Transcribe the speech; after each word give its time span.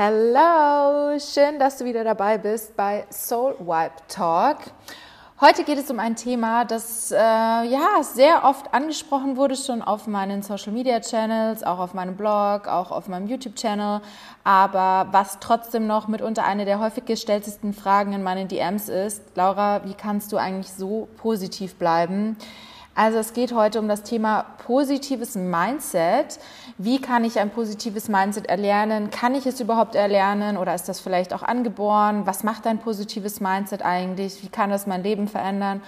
Hello, 0.00 1.18
schön, 1.18 1.58
dass 1.58 1.78
du 1.78 1.84
wieder 1.84 2.04
dabei 2.04 2.38
bist 2.38 2.76
bei 2.76 3.04
Soul 3.10 3.56
Wipe 3.58 4.00
Talk. 4.06 4.58
Heute 5.40 5.64
geht 5.64 5.76
es 5.76 5.90
um 5.90 5.98
ein 5.98 6.14
Thema, 6.14 6.64
das 6.64 7.10
äh, 7.10 7.16
ja 7.16 8.00
sehr 8.02 8.44
oft 8.44 8.72
angesprochen 8.72 9.36
wurde, 9.36 9.56
schon 9.56 9.82
auf 9.82 10.06
meinen 10.06 10.42
Social 10.44 10.72
Media 10.72 11.00
Channels, 11.00 11.64
auch 11.64 11.80
auf 11.80 11.94
meinem 11.94 12.16
Blog, 12.16 12.68
auch 12.68 12.92
auf 12.92 13.08
meinem 13.08 13.26
YouTube 13.26 13.56
Channel, 13.56 14.00
aber 14.44 15.08
was 15.10 15.40
trotzdem 15.40 15.88
noch 15.88 16.06
mitunter 16.06 16.44
eine 16.44 16.64
der 16.64 16.78
häufig 16.78 17.04
gestelltesten 17.04 17.72
Fragen 17.72 18.12
in 18.12 18.22
meinen 18.22 18.46
DMs 18.46 18.88
ist: 18.88 19.24
Laura, 19.34 19.84
wie 19.84 19.94
kannst 19.94 20.30
du 20.30 20.36
eigentlich 20.36 20.72
so 20.72 21.08
positiv 21.16 21.74
bleiben? 21.74 22.36
Also 22.98 23.18
es 23.18 23.32
geht 23.32 23.54
heute 23.54 23.78
um 23.78 23.86
das 23.86 24.02
Thema 24.02 24.44
positives 24.66 25.36
Mindset. 25.36 26.40
Wie 26.78 27.00
kann 27.00 27.24
ich 27.24 27.38
ein 27.38 27.50
positives 27.50 28.08
Mindset 28.08 28.46
erlernen? 28.46 29.10
Kann 29.10 29.36
ich 29.36 29.46
es 29.46 29.60
überhaupt 29.60 29.94
erlernen 29.94 30.56
oder 30.56 30.74
ist 30.74 30.88
das 30.88 30.98
vielleicht 30.98 31.32
auch 31.32 31.44
angeboren? 31.44 32.22
Was 32.26 32.42
macht 32.42 32.66
ein 32.66 32.78
positives 32.78 33.38
Mindset 33.38 33.82
eigentlich? 33.82 34.42
Wie 34.42 34.48
kann 34.48 34.70
das 34.70 34.88
mein 34.88 35.04
Leben 35.04 35.28
verändern? 35.28 35.80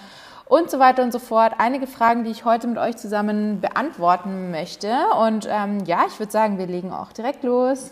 Und 0.44 0.70
so 0.70 0.78
weiter 0.78 1.02
und 1.02 1.12
so 1.12 1.18
fort. 1.18 1.54
Einige 1.58 1.88
Fragen, 1.88 2.22
die 2.22 2.30
ich 2.30 2.44
heute 2.44 2.68
mit 2.68 2.78
euch 2.78 2.96
zusammen 2.96 3.60
beantworten 3.60 4.52
möchte. 4.52 4.94
Und 5.20 5.48
ähm, 5.50 5.84
ja, 5.86 6.04
ich 6.06 6.16
würde 6.20 6.30
sagen, 6.30 6.58
wir 6.58 6.68
legen 6.68 6.92
auch 6.92 7.12
direkt 7.12 7.42
los. 7.42 7.90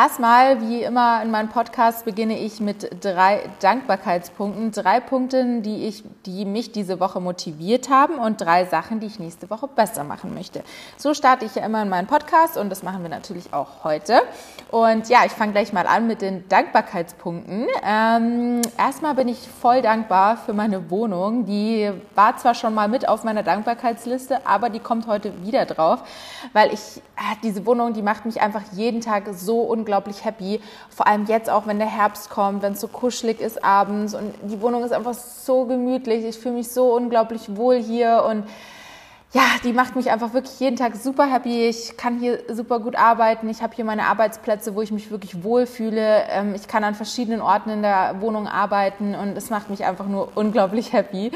Erstmal, 0.00 0.60
wie 0.60 0.84
immer 0.84 1.20
in 1.24 1.32
meinem 1.32 1.48
Podcast, 1.48 2.04
beginne 2.04 2.38
ich 2.38 2.60
mit 2.60 3.02
drei 3.02 3.40
Dankbarkeitspunkten, 3.58 4.70
drei 4.70 5.00
Punkten, 5.00 5.62
die, 5.62 5.88
ich, 5.88 6.04
die 6.24 6.44
mich 6.44 6.70
diese 6.70 7.00
Woche 7.00 7.20
motiviert 7.20 7.90
haben 7.90 8.14
und 8.14 8.40
drei 8.40 8.64
Sachen, 8.64 9.00
die 9.00 9.08
ich 9.08 9.18
nächste 9.18 9.50
Woche 9.50 9.66
besser 9.66 10.04
machen 10.04 10.34
möchte. 10.34 10.62
So 10.96 11.14
starte 11.14 11.46
ich 11.46 11.56
ja 11.56 11.66
immer 11.66 11.82
in 11.82 11.88
meinen 11.88 12.06
Podcast 12.06 12.56
und 12.56 12.70
das 12.70 12.84
machen 12.84 13.02
wir 13.02 13.08
natürlich 13.08 13.52
auch 13.52 13.82
heute. 13.82 14.20
Und 14.70 15.08
ja, 15.08 15.24
ich 15.26 15.32
fange 15.32 15.50
gleich 15.50 15.72
mal 15.72 15.88
an 15.88 16.06
mit 16.06 16.22
den 16.22 16.48
Dankbarkeitspunkten. 16.48 17.66
Ähm, 17.84 18.62
erstmal 18.78 19.16
bin 19.16 19.26
ich 19.26 19.48
voll 19.48 19.82
dankbar 19.82 20.36
für 20.36 20.52
meine 20.52 20.90
Wohnung. 20.90 21.44
Die 21.44 21.90
war 22.14 22.36
zwar 22.36 22.54
schon 22.54 22.72
mal 22.72 22.86
mit 22.86 23.08
auf 23.08 23.24
meiner 23.24 23.42
Dankbarkeitsliste, 23.42 24.46
aber 24.46 24.70
die 24.70 24.78
kommt 24.78 25.08
heute 25.08 25.32
wieder 25.44 25.64
drauf, 25.64 26.04
weil 26.52 26.72
ich, 26.72 26.98
äh, 27.16 27.34
diese 27.42 27.66
Wohnung, 27.66 27.94
die 27.94 28.02
macht 28.02 28.26
mich 28.26 28.40
einfach 28.40 28.62
jeden 28.70 29.00
Tag 29.00 29.24
so 29.34 29.62
unglaublich 29.62 29.87
unglaublich 29.88 30.24
happy. 30.24 30.60
Vor 30.90 31.06
allem 31.06 31.24
jetzt 31.26 31.48
auch, 31.48 31.66
wenn 31.66 31.78
der 31.78 31.88
Herbst 31.88 32.28
kommt, 32.28 32.62
wenn 32.62 32.74
es 32.74 32.80
so 32.80 32.88
kuschelig 32.88 33.40
ist 33.40 33.64
abends 33.64 34.14
und 34.14 34.34
die 34.42 34.60
Wohnung 34.60 34.84
ist 34.84 34.92
einfach 34.92 35.14
so 35.14 35.64
gemütlich. 35.64 36.26
Ich 36.26 36.38
fühle 36.38 36.56
mich 36.56 36.70
so 36.70 36.94
unglaublich 36.94 37.56
wohl 37.56 37.76
hier 37.76 38.24
und 38.28 38.44
ja, 39.32 39.42
die 39.62 39.74
macht 39.74 39.94
mich 39.94 40.10
einfach 40.10 40.32
wirklich 40.32 40.58
jeden 40.58 40.76
Tag 40.76 40.96
super 40.96 41.26
happy. 41.30 41.66
Ich 41.68 41.98
kann 41.98 42.18
hier 42.18 42.38
super 42.50 42.80
gut 42.80 42.96
arbeiten. 42.96 43.48
Ich 43.50 43.62
habe 43.62 43.74
hier 43.74 43.84
meine 43.84 44.04
Arbeitsplätze, 44.06 44.74
wo 44.74 44.80
ich 44.80 44.90
mich 44.90 45.10
wirklich 45.10 45.42
wohlfühle. 45.42 46.22
Ähm, 46.30 46.54
ich 46.54 46.66
kann 46.66 46.82
an 46.82 46.94
verschiedenen 46.94 47.42
Orten 47.42 47.68
in 47.68 47.82
der 47.82 48.16
Wohnung 48.20 48.46
arbeiten 48.46 49.14
und 49.14 49.36
es 49.36 49.50
macht 49.50 49.68
mich 49.68 49.84
einfach 49.84 50.06
nur 50.06 50.32
unglaublich 50.34 50.94
happy. 50.94 51.30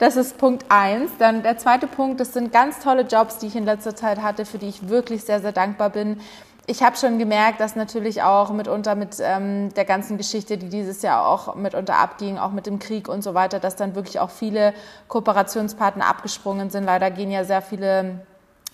Das 0.00 0.16
ist 0.16 0.38
Punkt 0.38 0.64
eins. 0.68 1.10
Dann 1.18 1.44
der 1.44 1.56
zweite 1.56 1.86
Punkt, 1.86 2.18
das 2.18 2.32
sind 2.32 2.52
ganz 2.52 2.80
tolle 2.80 3.02
Jobs, 3.02 3.38
die 3.38 3.46
ich 3.46 3.54
in 3.54 3.64
letzter 3.64 3.94
Zeit 3.94 4.22
hatte, 4.22 4.44
für 4.44 4.58
die 4.58 4.66
ich 4.66 4.88
wirklich 4.88 5.22
sehr, 5.22 5.40
sehr 5.40 5.52
dankbar 5.52 5.90
bin 5.90 6.20
ich 6.66 6.82
habe 6.82 6.96
schon 6.96 7.18
gemerkt, 7.18 7.60
dass 7.60 7.76
natürlich 7.76 8.22
auch 8.22 8.50
mitunter 8.50 8.96
mit 8.96 9.16
ähm, 9.20 9.72
der 9.74 9.84
ganzen 9.84 10.16
Geschichte, 10.16 10.58
die 10.58 10.68
dieses 10.68 11.02
Jahr 11.02 11.26
auch 11.26 11.54
mitunter 11.54 11.96
abging, 11.96 12.38
auch 12.38 12.50
mit 12.50 12.66
dem 12.66 12.78
Krieg 12.78 13.08
und 13.08 13.22
so 13.22 13.34
weiter, 13.34 13.60
dass 13.60 13.76
dann 13.76 13.94
wirklich 13.94 14.18
auch 14.18 14.30
viele 14.30 14.74
Kooperationspartner 15.08 16.06
abgesprungen 16.06 16.70
sind. 16.70 16.84
Leider 16.84 17.10
gehen 17.10 17.30
ja 17.30 17.44
sehr 17.44 17.62
viele 17.62 18.20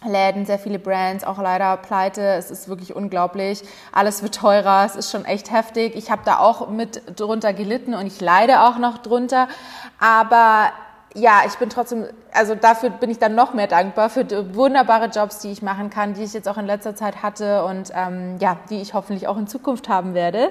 Läden, 0.06 0.46
sehr 0.46 0.58
viele 0.58 0.78
Brands, 0.78 1.22
auch 1.24 1.38
leider 1.38 1.76
pleite. 1.76 2.22
Es 2.22 2.50
ist 2.50 2.68
wirklich 2.68 2.96
unglaublich. 2.96 3.62
Alles 3.92 4.22
wird 4.22 4.34
teurer. 4.34 4.84
Es 4.86 4.96
ist 4.96 5.10
schon 5.10 5.24
echt 5.26 5.52
heftig. 5.52 5.94
Ich 5.94 6.10
habe 6.10 6.22
da 6.24 6.38
auch 6.38 6.68
mit 6.68 7.20
drunter 7.20 7.52
gelitten 7.52 7.94
und 7.94 8.06
ich 8.06 8.20
leide 8.20 8.62
auch 8.62 8.78
noch 8.78 8.98
drunter. 8.98 9.48
Aber 10.00 10.72
ja, 11.14 11.42
ich 11.46 11.54
bin 11.54 11.68
trotzdem, 11.68 12.06
also 12.32 12.54
dafür 12.54 12.88
bin 12.88 13.10
ich 13.10 13.18
dann 13.18 13.34
noch 13.34 13.52
mehr 13.52 13.66
dankbar 13.66 14.08
für 14.08 14.24
wunderbare 14.54 15.06
Jobs, 15.06 15.40
die 15.40 15.52
ich 15.52 15.60
machen 15.60 15.90
kann, 15.90 16.14
die 16.14 16.22
ich 16.22 16.32
jetzt 16.32 16.48
auch 16.48 16.56
in 16.56 16.66
letzter 16.66 16.94
Zeit 16.94 17.22
hatte 17.22 17.64
und 17.64 17.90
ähm, 17.94 18.36
ja, 18.38 18.56
die 18.70 18.80
ich 18.80 18.94
hoffentlich 18.94 19.28
auch 19.28 19.36
in 19.36 19.46
Zukunft 19.46 19.90
haben 19.90 20.14
werde. 20.14 20.50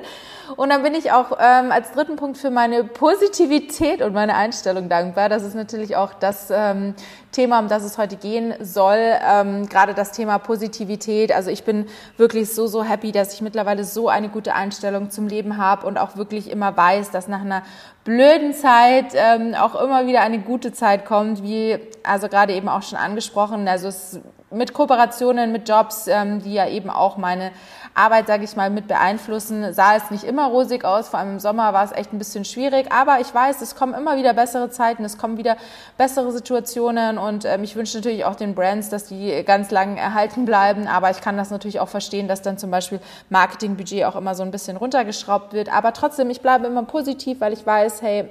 Und 0.56 0.70
dann 0.70 0.84
bin 0.84 0.94
ich 0.94 1.12
auch 1.12 1.38
ähm, 1.40 1.72
als 1.72 1.92
dritten 1.94 2.16
Punkt 2.16 2.38
für 2.38 2.52
meine 2.52 2.84
Positivität 2.84 4.02
und 4.02 4.14
meine 4.14 4.36
Einstellung 4.36 4.88
dankbar. 4.88 5.30
Das 5.30 5.44
ist 5.44 5.56
natürlich 5.56 5.96
auch 5.96 6.14
das 6.14 6.50
ähm, 6.52 6.94
Thema, 7.32 7.60
um 7.60 7.68
das 7.68 7.84
es 7.84 7.98
heute 7.98 8.18
gehen 8.18 8.54
soll. 8.60 9.00
Ähm, 9.00 9.68
gerade 9.68 9.96
das 9.96 10.12
Thema 10.12 10.38
Positivität. 10.38 11.32
Also 11.32 11.50
ich 11.50 11.64
bin 11.64 11.88
wirklich 12.18 12.54
so, 12.54 12.68
so 12.68 12.84
happy, 12.84 13.12
dass 13.12 13.34
ich 13.34 13.42
mittlerweile 13.42 13.84
so 13.84 14.10
eine 14.10 14.30
gute 14.30 14.54
Einstellung 14.54 15.10
zum 15.10 15.28
Leben 15.28 15.58
habe 15.58 15.88
und 15.88 15.98
auch 15.98 16.18
wirklich 16.18 16.52
immer 16.52 16.76
weiß, 16.76 17.10
dass 17.10 17.28
nach 17.28 17.42
einer 17.42 17.64
blöden 18.04 18.54
Zeit 18.54 19.14
ähm, 19.14 19.54
auch 19.54 19.76
immer 19.76 20.08
wieder 20.08 20.22
eine 20.22 20.40
gute 20.40 20.72
Zeit 20.72 21.06
kommt, 21.06 21.44
wie 21.44 21.78
also 22.04 22.28
gerade 22.28 22.54
eben 22.54 22.70
auch 22.70 22.82
schon 22.82 22.98
angesprochen. 22.98 23.68
Also 23.68 23.88
es 23.88 24.20
mit 24.52 24.74
Kooperationen, 24.74 25.52
mit 25.52 25.68
Jobs, 25.68 26.08
ähm, 26.08 26.42
die 26.42 26.54
ja 26.54 26.68
eben 26.68 26.90
auch 26.90 27.18
meine 27.18 27.52
Arbeit, 27.94 28.28
sage 28.28 28.44
ich 28.44 28.56
mal, 28.56 28.70
mit 28.70 28.88
beeinflussen, 28.88 29.74
sah 29.74 29.96
es 29.96 30.12
nicht 30.12 30.24
immer 30.24 30.48
rosig 30.48 30.86
aus. 30.86 31.10
Vor 31.10 31.20
allem 31.20 31.34
im 31.34 31.40
Sommer 31.40 31.74
war 31.74 31.84
es 31.84 31.92
echt 31.92 32.14
ein 32.14 32.18
bisschen 32.18 32.46
schwierig. 32.46 32.92
Aber 32.92 33.20
ich 33.20 33.34
weiß, 33.34 33.62
es 33.62 33.76
kommen 33.76 33.94
immer 33.94 34.18
wieder 34.18 34.34
bessere 34.34 34.70
Zeiten, 34.70 35.04
es 35.04 35.18
kommen 35.18 35.38
wieder 35.38 35.58
bessere 35.98 36.32
Situationen 36.32 37.18
und 37.18 37.46
ähm, 37.46 37.64
ich 37.64 37.76
wünsche 37.76 37.98
natürlich 37.98 38.24
auch 38.26 38.36
den 38.36 38.56
Brands, 38.56 38.90
dass 38.90 39.06
die 39.06 39.44
ganz 39.46 39.72
lang 39.72 39.98
erhalten 39.98 40.46
bleiben. 40.46 40.88
Aber 40.88 41.10
ich 41.10 41.22
kann 41.22 41.38
das 41.38 41.52
natürlich 41.52 41.80
auch 41.80 41.90
verstehen, 41.90 42.28
dass 42.28 42.42
dann 42.42 42.58
zum 42.58 42.72
Beispiel 42.72 43.00
Marketingbudget 43.30 44.06
auch 44.06 44.16
immer 44.16 44.36
so 44.36 44.44
ein 44.44 44.52
bisschen 44.52 44.78
runtergeschraubt 44.78 45.54
wird. 45.54 45.72
Aber 45.74 45.94
trotzdem, 45.94 46.30
ich 46.30 46.42
bleibe 46.42 46.68
immer 46.68 46.84
positiv, 46.84 47.42
weil 47.42 47.54
ich 47.54 47.66
weiß, 47.66 48.02
hey, 48.02 48.30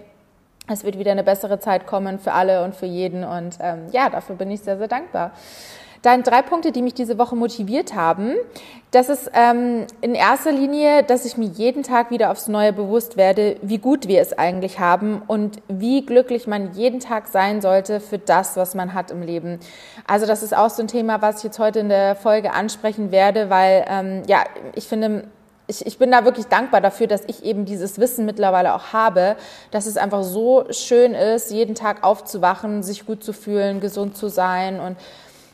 es 0.68 0.84
wird 0.84 0.98
wieder 0.98 1.10
eine 1.10 1.24
bessere 1.24 1.58
Zeit 1.58 1.86
kommen 1.86 2.18
für 2.18 2.32
alle 2.32 2.64
und 2.64 2.74
für 2.74 2.86
jeden. 2.86 3.24
Und 3.24 3.58
ähm, 3.60 3.88
ja, 3.92 4.08
dafür 4.08 4.36
bin 4.36 4.50
ich 4.50 4.60
sehr, 4.60 4.78
sehr 4.78 4.88
dankbar. 4.88 5.32
Dann 6.02 6.22
drei 6.22 6.40
Punkte, 6.40 6.72
die 6.72 6.80
mich 6.80 6.94
diese 6.94 7.18
Woche 7.18 7.36
motiviert 7.36 7.94
haben. 7.94 8.34
Das 8.90 9.08
ist 9.08 9.30
ähm, 9.34 9.86
in 10.00 10.14
erster 10.14 10.50
Linie, 10.50 11.04
dass 11.04 11.24
ich 11.24 11.36
mir 11.36 11.46
jeden 11.46 11.82
Tag 11.82 12.10
wieder 12.10 12.30
aufs 12.30 12.48
Neue 12.48 12.72
bewusst 12.72 13.16
werde, 13.16 13.56
wie 13.62 13.78
gut 13.78 14.08
wir 14.08 14.20
es 14.20 14.36
eigentlich 14.36 14.80
haben 14.80 15.22
und 15.26 15.60
wie 15.68 16.04
glücklich 16.04 16.46
man 16.46 16.72
jeden 16.72 17.00
Tag 17.00 17.28
sein 17.28 17.60
sollte 17.60 18.00
für 18.00 18.18
das, 18.18 18.56
was 18.56 18.74
man 18.74 18.94
hat 18.94 19.10
im 19.10 19.22
Leben. 19.22 19.60
Also 20.06 20.26
das 20.26 20.42
ist 20.42 20.56
auch 20.56 20.70
so 20.70 20.82
ein 20.82 20.88
Thema, 20.88 21.22
was 21.22 21.38
ich 21.38 21.44
jetzt 21.44 21.58
heute 21.58 21.80
in 21.80 21.88
der 21.88 22.16
Folge 22.16 22.52
ansprechen 22.52 23.12
werde, 23.12 23.50
weil 23.50 23.84
ähm, 23.86 24.22
ja, 24.26 24.42
ich 24.74 24.88
finde, 24.88 25.24
ich, 25.68 25.86
ich 25.86 25.98
bin 25.98 26.10
da 26.10 26.24
wirklich 26.24 26.46
dankbar 26.46 26.80
dafür, 26.80 27.06
dass 27.06 27.22
ich 27.26 27.44
eben 27.44 27.64
dieses 27.64 28.00
Wissen 28.00 28.24
mittlerweile 28.26 28.74
auch 28.74 28.92
habe, 28.92 29.36
dass 29.70 29.86
es 29.86 29.96
einfach 29.96 30.24
so 30.24 30.64
schön 30.70 31.14
ist, 31.14 31.52
jeden 31.52 31.76
Tag 31.76 32.02
aufzuwachen, 32.02 32.82
sich 32.82 33.06
gut 33.06 33.22
zu 33.22 33.32
fühlen, 33.32 33.80
gesund 33.80 34.16
zu 34.16 34.28
sein 34.28 34.80
und 34.80 34.96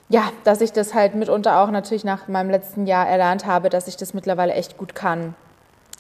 ja, 0.08 0.30
dass 0.44 0.60
ich 0.60 0.72
das 0.72 0.94
halt 0.94 1.14
mitunter 1.14 1.60
auch 1.60 1.70
natürlich 1.70 2.04
nach 2.04 2.28
meinem 2.28 2.50
letzten 2.50 2.86
Jahr 2.86 3.08
erlernt 3.08 3.46
habe, 3.46 3.68
dass 3.68 3.88
ich 3.88 3.96
das 3.96 4.14
mittlerweile 4.14 4.52
echt 4.52 4.76
gut 4.76 4.94
kann. 4.94 5.34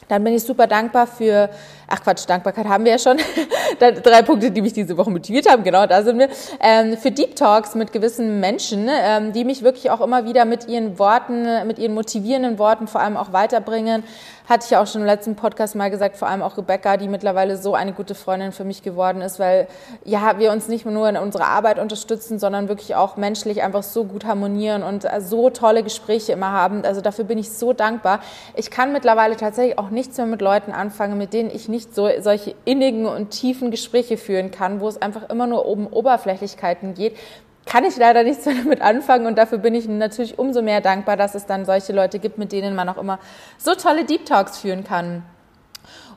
Dann 0.08 0.22
bin 0.22 0.34
ich 0.34 0.44
super 0.44 0.68
dankbar 0.68 1.08
für, 1.08 1.50
ach 1.88 2.00
Quatsch, 2.00 2.28
Dankbarkeit 2.28 2.66
haben 2.66 2.84
wir 2.84 2.92
ja 2.92 2.98
schon. 2.98 3.16
Drei 3.78 4.22
Punkte, 4.22 4.52
die 4.52 4.62
mich 4.62 4.72
diese 4.72 4.96
Woche 4.96 5.10
motiviert 5.10 5.50
haben, 5.50 5.64
genau, 5.64 5.84
da 5.86 6.02
sind 6.02 6.18
wir. 6.18 6.28
Ähm, 6.60 6.96
für 6.96 7.10
Deep 7.10 7.34
Talks 7.34 7.74
mit 7.74 7.92
gewissen 7.92 8.38
Menschen, 8.38 8.88
ähm, 8.88 9.32
die 9.32 9.44
mich 9.44 9.62
wirklich 9.62 9.90
auch 9.90 10.00
immer 10.00 10.24
wieder 10.24 10.44
mit 10.44 10.68
ihren 10.68 10.98
Worten, 11.00 11.66
mit 11.66 11.80
ihren 11.80 11.94
motivierenden 11.94 12.58
Worten 12.58 12.86
vor 12.86 13.00
allem 13.00 13.16
auch 13.16 13.32
weiterbringen 13.32 14.04
hatte 14.46 14.64
ich 14.64 14.70
ja 14.70 14.80
auch 14.80 14.86
schon 14.86 15.00
im 15.00 15.06
letzten 15.06 15.34
Podcast 15.34 15.74
mal 15.74 15.90
gesagt, 15.90 16.16
vor 16.16 16.28
allem 16.28 16.42
auch 16.42 16.56
Rebecca, 16.56 16.96
die 16.96 17.08
mittlerweile 17.08 17.56
so 17.56 17.74
eine 17.74 17.92
gute 17.92 18.14
Freundin 18.14 18.52
für 18.52 18.64
mich 18.64 18.82
geworden 18.82 19.20
ist, 19.20 19.38
weil 19.38 19.66
ja, 20.04 20.38
wir 20.38 20.52
uns 20.52 20.68
nicht 20.68 20.86
nur 20.86 21.08
in 21.08 21.16
unserer 21.16 21.46
Arbeit 21.46 21.78
unterstützen, 21.78 22.38
sondern 22.38 22.68
wirklich 22.68 22.94
auch 22.94 23.16
menschlich 23.16 23.62
einfach 23.62 23.82
so 23.82 24.04
gut 24.04 24.24
harmonieren 24.24 24.82
und 24.84 25.04
äh, 25.04 25.20
so 25.20 25.50
tolle 25.50 25.82
Gespräche 25.82 26.32
immer 26.32 26.52
haben. 26.52 26.84
Also 26.84 27.00
dafür 27.00 27.24
bin 27.24 27.38
ich 27.38 27.50
so 27.50 27.72
dankbar. 27.72 28.20
Ich 28.54 28.70
kann 28.70 28.92
mittlerweile 28.92 29.36
tatsächlich 29.36 29.78
auch 29.78 29.90
nichts 29.90 30.16
mehr 30.16 30.26
mit 30.26 30.40
Leuten 30.40 30.70
anfangen, 30.72 31.18
mit 31.18 31.32
denen 31.32 31.50
ich 31.50 31.68
nicht 31.68 31.94
so 31.94 32.08
solche 32.20 32.54
innigen 32.64 33.06
und 33.06 33.30
tiefen 33.30 33.72
Gespräche 33.72 34.16
führen 34.16 34.52
kann, 34.52 34.80
wo 34.80 34.86
es 34.86 35.02
einfach 35.02 35.28
immer 35.28 35.48
nur 35.48 35.66
um 35.66 35.88
Oberflächlichkeiten 35.88 36.94
geht, 36.94 37.16
kann 37.66 37.84
ich 37.84 37.96
leider 37.96 38.22
nichts 38.22 38.44
damit 38.44 38.80
anfangen 38.80 39.26
und 39.26 39.36
dafür 39.36 39.58
bin 39.58 39.74
ich 39.74 39.86
natürlich 39.86 40.38
umso 40.38 40.62
mehr 40.62 40.80
dankbar, 40.80 41.16
dass 41.16 41.34
es 41.34 41.44
dann 41.44 41.66
solche 41.66 41.92
Leute 41.92 42.18
gibt, 42.18 42.38
mit 42.38 42.52
denen 42.52 42.74
man 42.74 42.88
auch 42.88 42.96
immer 42.96 43.18
so 43.58 43.74
tolle 43.74 44.04
Deep 44.04 44.24
Talks 44.24 44.58
führen 44.58 44.84
kann. 44.84 45.24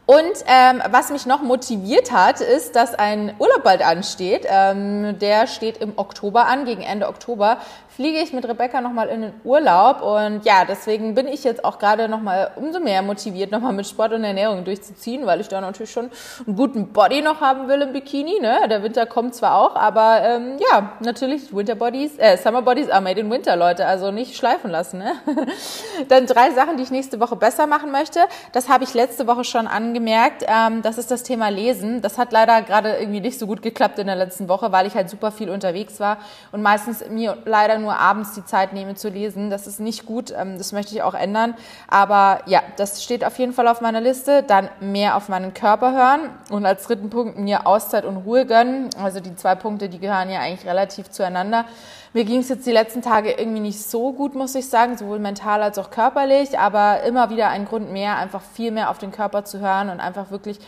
Und 0.06 0.44
ähm, 0.48 0.81
was 0.90 1.12
mich 1.12 1.28
noch 1.28 1.44
motiviert 1.44 2.12
hat, 2.12 2.42
ist, 2.42 2.75
dass 2.75 2.96
ein 2.96 3.36
Urlaub 3.38 3.63
bald 3.63 3.86
ansteht. 3.86 4.44
Ähm, 4.48 5.19
der 5.19 5.46
steht 5.46 5.78
im 5.78 5.94
Oktober 5.98 6.48
an, 6.48 6.66
gegen 6.66 6.81
Ende 6.81 7.07
Oktober 7.07 7.60
fliege 8.00 8.19
ich 8.19 8.31
mit 8.31 8.48
Rebecca 8.48 8.80
nochmal 8.80 9.10
in 9.10 9.24
den 9.24 9.34
Urlaub. 9.44 10.01
Und 10.01 10.46
ja, 10.46 10.63
deswegen 10.63 11.16
bin 11.16 11.28
ich 11.28 11.44
jetzt 11.44 11.66
auch 11.66 11.80
gerade 11.80 12.07
nochmal 12.07 12.51
umso 12.56 12.80
mehr 12.80 13.01
motiviert, 13.01 13.51
nochmal 13.51 13.74
mit 13.74 13.86
Sport 13.88 14.13
und 14.13 14.24
Ernährung 14.24 14.63
durchzuziehen, 14.63 15.25
weil 15.25 15.42
ich 15.42 15.50
da 15.50 15.60
natürlich 15.60 15.92
schon 15.92 16.10
einen 16.48 16.56
guten 16.56 16.94
Body 16.94 17.22
noch 17.22 17.42
haben 17.42 17.68
will 17.68 17.81
im 17.81 17.92
Bikini. 17.92 18.40
Ne? 18.40 18.69
Der 18.69 18.84
Winter 18.84 19.06
kommt 19.06 19.36
zwar 19.36 19.56
auch, 19.60 19.75
aber 19.75 20.22
ähm, 20.24 20.57
ja, 20.72 20.94
natürlich 21.01 21.54
Winter 21.54 21.75
Bodies, 21.75 22.18
äh, 22.19 22.38
Summer 22.38 22.62
Bodies 22.62 22.90
are 22.90 23.01
made 23.01 23.19
in 23.19 23.30
Winter, 23.30 23.57
Leute. 23.57 23.86
Also 23.86 24.12
nicht 24.12 24.38
schleifen 24.38 24.72
lassen. 24.72 25.00
Ne? 25.00 25.16
Dann 26.07 26.25
drei 26.25 26.51
Sachen, 26.51 26.78
die 26.78 26.84
ich 26.84 26.92
nächste 26.92 27.19
Woche 27.19 27.36
besser 27.36 27.68
machen 27.68 27.92
möchte. 27.92 28.22
Das 28.54 28.69
habe 28.69 28.86
ich 28.86 28.94
letzte 28.94 29.28
Woche 29.28 29.44
schon 29.44 29.68
angemerkt. 29.68 30.46
Ähm, 30.48 30.84
das 30.84 30.98
ist 30.98 31.12
das 31.12 31.24
Thema 31.24 31.50
Lesen. 31.50 32.01
Das 32.01 32.18
hat 32.18 32.31
leider 32.31 32.62
gerade 32.62 32.94
irgendwie 32.94 33.19
nicht 33.19 33.38
so 33.38 33.46
gut 33.46 33.62
geklappt 33.62 34.00
in 34.00 34.07
der 34.07 34.16
letzten 34.16 34.48
Woche, 34.48 34.72
weil 34.72 34.88
ich 34.88 34.96
halt 34.96 35.10
super 35.10 35.34
viel 35.34 35.50
unterwegs 35.50 36.00
war 36.00 36.19
und 36.54 36.62
meistens 36.62 37.04
mir 37.10 37.38
leider 37.44 37.78
nur 37.78 37.88
abends 37.97 38.33
die 38.33 38.45
Zeit 38.45 38.74
nehme 38.74 38.95
zu 38.95 39.09
lesen. 39.09 39.50
Das 39.50 39.68
ist 39.68 39.80
nicht 39.80 40.06
gut. 40.06 40.33
Ähm, 40.36 40.57
das 40.57 40.71
möchte 40.71 40.94
ich 40.94 41.01
auch 41.01 41.13
ändern. 41.13 41.56
Aber 41.88 42.41
ja, 42.45 42.62
das 42.77 43.03
steht 43.03 43.24
auf 43.25 43.38
jeden 43.39 43.53
Fall 43.53 43.68
auf 43.68 43.81
meiner 43.81 44.01
Liste. 44.01 44.44
Dann 44.44 44.69
mehr 44.80 45.15
auf 45.15 45.30
meinen 45.30 45.53
Körper 45.53 45.94
hören 45.94 46.30
und 46.50 46.65
als 46.65 46.83
dritten 46.83 47.09
Punkt 47.09 47.38
mir 47.38 47.65
Auszeit 47.65 48.06
und 48.06 48.18
Ruhe 48.18 48.45
gönnen. 48.45 48.89
Also 49.01 49.19
die 49.19 49.36
zwei 49.36 49.56
Punkte, 49.56 49.89
die 49.89 50.00
gehören 50.00 50.30
ja 50.30 50.39
eigentlich 50.39 50.68
relativ 50.68 51.09
zueinander. 51.09 51.65
Mir 52.13 52.25
ging 52.25 52.39
es 52.39 52.50
jetzt 52.50 52.65
die 52.65 52.71
letzten 52.71 53.03
Tage 53.03 53.31
irgendwie 53.33 53.59
nicht 53.59 53.83
so 53.83 54.13
gut, 54.13 54.33
muss 54.33 54.56
ich 54.56 54.68
sagen, 54.68 54.97
sowohl 54.97 55.19
mental 55.19 55.62
als 55.62 55.77
auch 55.77 55.91
körperlich, 55.91 56.57
aber 56.57 57.03
immer 57.03 57.30
wieder 57.30 57.50
ein 57.50 57.65
Grund 57.65 57.91
mehr, 57.91 58.18
einfach 58.18 58.41
viel 58.41 58.71
mehr 58.71 58.89
auf 58.89 58.97
den 58.97 59.12
Körper 59.12 59.45
zu 59.45 59.59
hören 59.59 59.89
und 59.89 60.00
einfach 60.00 60.31
wirklich 60.31 60.59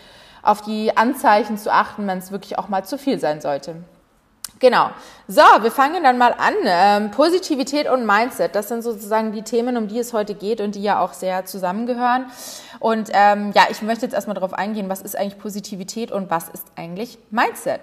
auf 0.44 0.62
die 0.62 0.96
Anzeichen 0.96 1.58
zu 1.58 1.72
achten, 1.72 2.06
wenn 2.06 2.20
es 2.20 2.32
wirklich 2.32 2.60
auch 2.60 2.70
mal 2.70 2.86
zu 2.86 2.98
viel 2.98 3.20
sein 3.20 3.42
sollte. 3.42 3.76
Genau. 4.62 4.92
So, 5.28 5.42
wir 5.62 5.72
fangen 5.72 6.04
dann 6.04 6.20
mal 6.20 6.36
an. 6.38 6.54
Ähm, 6.66 7.10
Positivität 7.10 7.90
und 7.90 8.06
Mindset, 8.06 8.54
das 8.54 8.68
sind 8.68 8.84
sozusagen 8.84 9.32
die 9.32 9.42
Themen, 9.42 9.76
um 9.76 9.88
die 9.88 9.98
es 9.98 10.14
heute 10.14 10.36
geht 10.36 10.62
und 10.62 10.76
die 10.76 10.84
ja 10.84 11.00
auch 11.00 11.14
sehr 11.14 11.46
zusammengehören. 11.46 12.28
Und 12.80 13.10
ähm, 13.12 13.52
ja, 13.56 13.64
ich 13.72 13.82
möchte 13.82 14.06
jetzt 14.06 14.14
erstmal 14.14 14.36
darauf 14.36 14.54
eingehen, 14.54 14.88
was 14.88 15.02
ist 15.02 15.18
eigentlich 15.18 15.40
Positivität 15.40 16.12
und 16.12 16.30
was 16.30 16.48
ist 16.50 16.64
eigentlich 16.76 17.18
Mindset. 17.32 17.82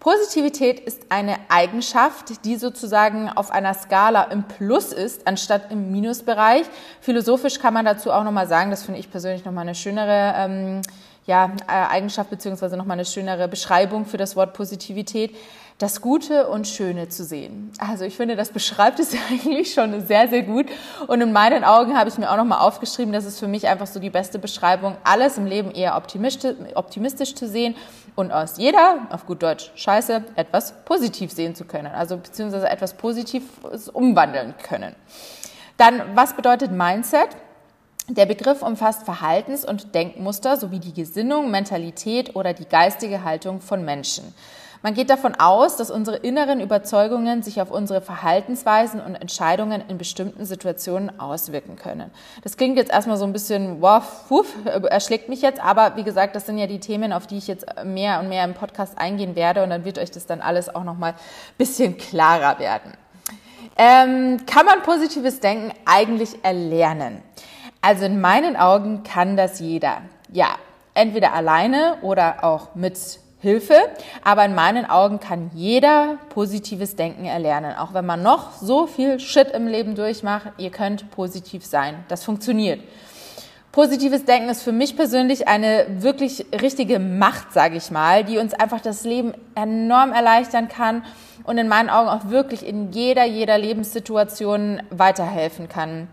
Positivität 0.00 0.80
ist 0.80 1.02
eine 1.10 1.36
Eigenschaft, 1.48 2.44
die 2.44 2.56
sozusagen 2.56 3.28
auf 3.28 3.52
einer 3.52 3.74
Skala 3.74 4.24
im 4.24 4.42
Plus 4.42 4.92
ist, 4.92 5.28
anstatt 5.28 5.70
im 5.70 5.92
Minusbereich. 5.92 6.66
Philosophisch 7.00 7.60
kann 7.60 7.72
man 7.72 7.84
dazu 7.84 8.10
auch 8.10 8.24
nochmal 8.24 8.48
sagen, 8.48 8.70
das 8.72 8.82
finde 8.82 8.98
ich 8.98 9.12
persönlich 9.12 9.44
nochmal 9.44 9.62
eine 9.62 9.76
schönere 9.76 10.34
ähm, 10.36 10.82
ja, 11.26 11.52
äh, 11.68 11.72
Eigenschaft 11.72 12.30
beziehungsweise 12.30 12.76
nochmal 12.76 12.96
eine 12.96 13.04
schönere 13.04 13.48
Beschreibung 13.48 14.06
für 14.06 14.16
das 14.16 14.36
Wort 14.36 14.54
Positivität 14.54 15.34
das 15.78 16.00
Gute 16.00 16.48
und 16.48 16.66
Schöne 16.66 17.08
zu 17.10 17.22
sehen. 17.22 17.70
Also 17.78 18.04
ich 18.04 18.16
finde, 18.16 18.34
das 18.34 18.50
beschreibt 18.50 18.98
es 18.98 19.14
eigentlich 19.30 19.74
schon 19.74 20.06
sehr, 20.06 20.28
sehr 20.28 20.42
gut. 20.42 20.66
Und 21.06 21.20
in 21.20 21.32
meinen 21.32 21.64
Augen 21.64 21.98
habe 21.98 22.08
ich 22.08 22.16
mir 22.16 22.30
auch 22.30 22.36
nochmal 22.36 22.60
aufgeschrieben, 22.60 23.12
das 23.12 23.26
ist 23.26 23.38
für 23.38 23.48
mich 23.48 23.68
einfach 23.68 23.86
so 23.86 24.00
die 24.00 24.10
beste 24.10 24.38
Beschreibung, 24.38 24.96
alles 25.04 25.36
im 25.36 25.46
Leben 25.46 25.70
eher 25.70 25.96
optimistisch, 25.96 26.54
optimistisch 26.74 27.34
zu 27.34 27.46
sehen 27.46 27.74
und 28.14 28.32
aus 28.32 28.56
jeder, 28.56 29.06
auf 29.10 29.26
gut 29.26 29.42
Deutsch, 29.42 29.70
Scheiße, 29.74 30.24
etwas 30.36 30.72
positiv 30.84 31.30
sehen 31.30 31.54
zu 31.54 31.66
können. 31.66 31.88
Also 31.88 32.16
beziehungsweise 32.16 32.68
etwas 32.68 32.94
Positives 32.94 33.90
umwandeln 33.90 34.54
können. 34.62 34.94
Dann, 35.76 36.02
was 36.14 36.34
bedeutet 36.34 36.72
Mindset? 36.72 37.28
Der 38.08 38.24
Begriff 38.24 38.62
umfasst 38.62 39.04
Verhaltens- 39.04 39.66
und 39.66 39.94
Denkmuster 39.94 40.56
sowie 40.56 40.78
die 40.78 40.94
Gesinnung, 40.94 41.50
Mentalität 41.50 42.36
oder 42.36 42.54
die 42.54 42.64
geistige 42.64 43.24
Haltung 43.24 43.60
von 43.60 43.84
Menschen. 43.84 44.32
Man 44.86 44.94
geht 44.94 45.10
davon 45.10 45.34
aus, 45.34 45.74
dass 45.74 45.90
unsere 45.90 46.18
inneren 46.18 46.60
Überzeugungen 46.60 47.42
sich 47.42 47.60
auf 47.60 47.72
unsere 47.72 48.00
Verhaltensweisen 48.00 49.00
und 49.00 49.16
Entscheidungen 49.16 49.82
in 49.88 49.98
bestimmten 49.98 50.44
Situationen 50.44 51.18
auswirken 51.18 51.74
können. 51.74 52.12
Das 52.44 52.56
klingt 52.56 52.76
jetzt 52.76 52.92
erstmal 52.92 53.16
so 53.16 53.24
ein 53.24 53.32
bisschen, 53.32 53.82
wow, 53.82 54.04
puff, 54.28 54.46
erschlägt 54.64 55.28
mich 55.28 55.42
jetzt, 55.42 55.60
aber 55.60 55.96
wie 55.96 56.04
gesagt, 56.04 56.36
das 56.36 56.46
sind 56.46 56.56
ja 56.56 56.68
die 56.68 56.78
Themen, 56.78 57.12
auf 57.12 57.26
die 57.26 57.36
ich 57.36 57.48
jetzt 57.48 57.66
mehr 57.84 58.20
und 58.20 58.28
mehr 58.28 58.44
im 58.44 58.54
Podcast 58.54 58.96
eingehen 58.96 59.34
werde 59.34 59.64
und 59.64 59.70
dann 59.70 59.84
wird 59.84 59.98
euch 59.98 60.12
das 60.12 60.26
dann 60.26 60.40
alles 60.40 60.72
auch 60.72 60.84
nochmal 60.84 61.14
ein 61.14 61.18
bisschen 61.58 61.98
klarer 61.98 62.60
werden. 62.60 62.92
Ähm, 63.76 64.46
kann 64.46 64.66
man 64.66 64.82
positives 64.82 65.40
Denken 65.40 65.72
eigentlich 65.84 66.44
erlernen? 66.44 67.22
Also 67.82 68.04
in 68.04 68.20
meinen 68.20 68.54
Augen 68.54 69.02
kann 69.02 69.36
das 69.36 69.58
jeder. 69.58 70.02
Ja, 70.30 70.50
entweder 70.94 71.32
alleine 71.32 71.96
oder 72.02 72.44
auch 72.44 72.76
mit 72.76 73.25
Hilfe, 73.40 73.74
aber 74.24 74.44
in 74.46 74.54
meinen 74.54 74.86
Augen 74.86 75.20
kann 75.20 75.50
jeder 75.54 76.18
positives 76.30 76.96
Denken 76.96 77.26
erlernen. 77.26 77.76
Auch 77.76 77.92
wenn 77.92 78.06
man 78.06 78.22
noch 78.22 78.52
so 78.52 78.86
viel 78.86 79.20
Shit 79.20 79.50
im 79.50 79.68
Leben 79.68 79.94
durchmacht, 79.94 80.52
ihr 80.56 80.70
könnt 80.70 81.10
positiv 81.10 81.64
sein. 81.64 82.04
Das 82.08 82.24
funktioniert. 82.24 82.80
Positives 83.72 84.24
Denken 84.24 84.48
ist 84.48 84.62
für 84.62 84.72
mich 84.72 84.96
persönlich 84.96 85.48
eine 85.48 85.86
wirklich 85.98 86.46
richtige 86.62 86.98
Macht, 86.98 87.52
sage 87.52 87.76
ich 87.76 87.90
mal, 87.90 88.24
die 88.24 88.38
uns 88.38 88.54
einfach 88.54 88.80
das 88.80 89.04
Leben 89.04 89.34
enorm 89.54 90.12
erleichtern 90.12 90.68
kann 90.68 91.04
und 91.44 91.58
in 91.58 91.68
meinen 91.68 91.90
Augen 91.90 92.08
auch 92.08 92.30
wirklich 92.30 92.66
in 92.66 92.90
jeder, 92.92 93.26
jeder 93.26 93.58
Lebenssituation 93.58 94.80
weiterhelfen 94.88 95.68
kann 95.68 96.08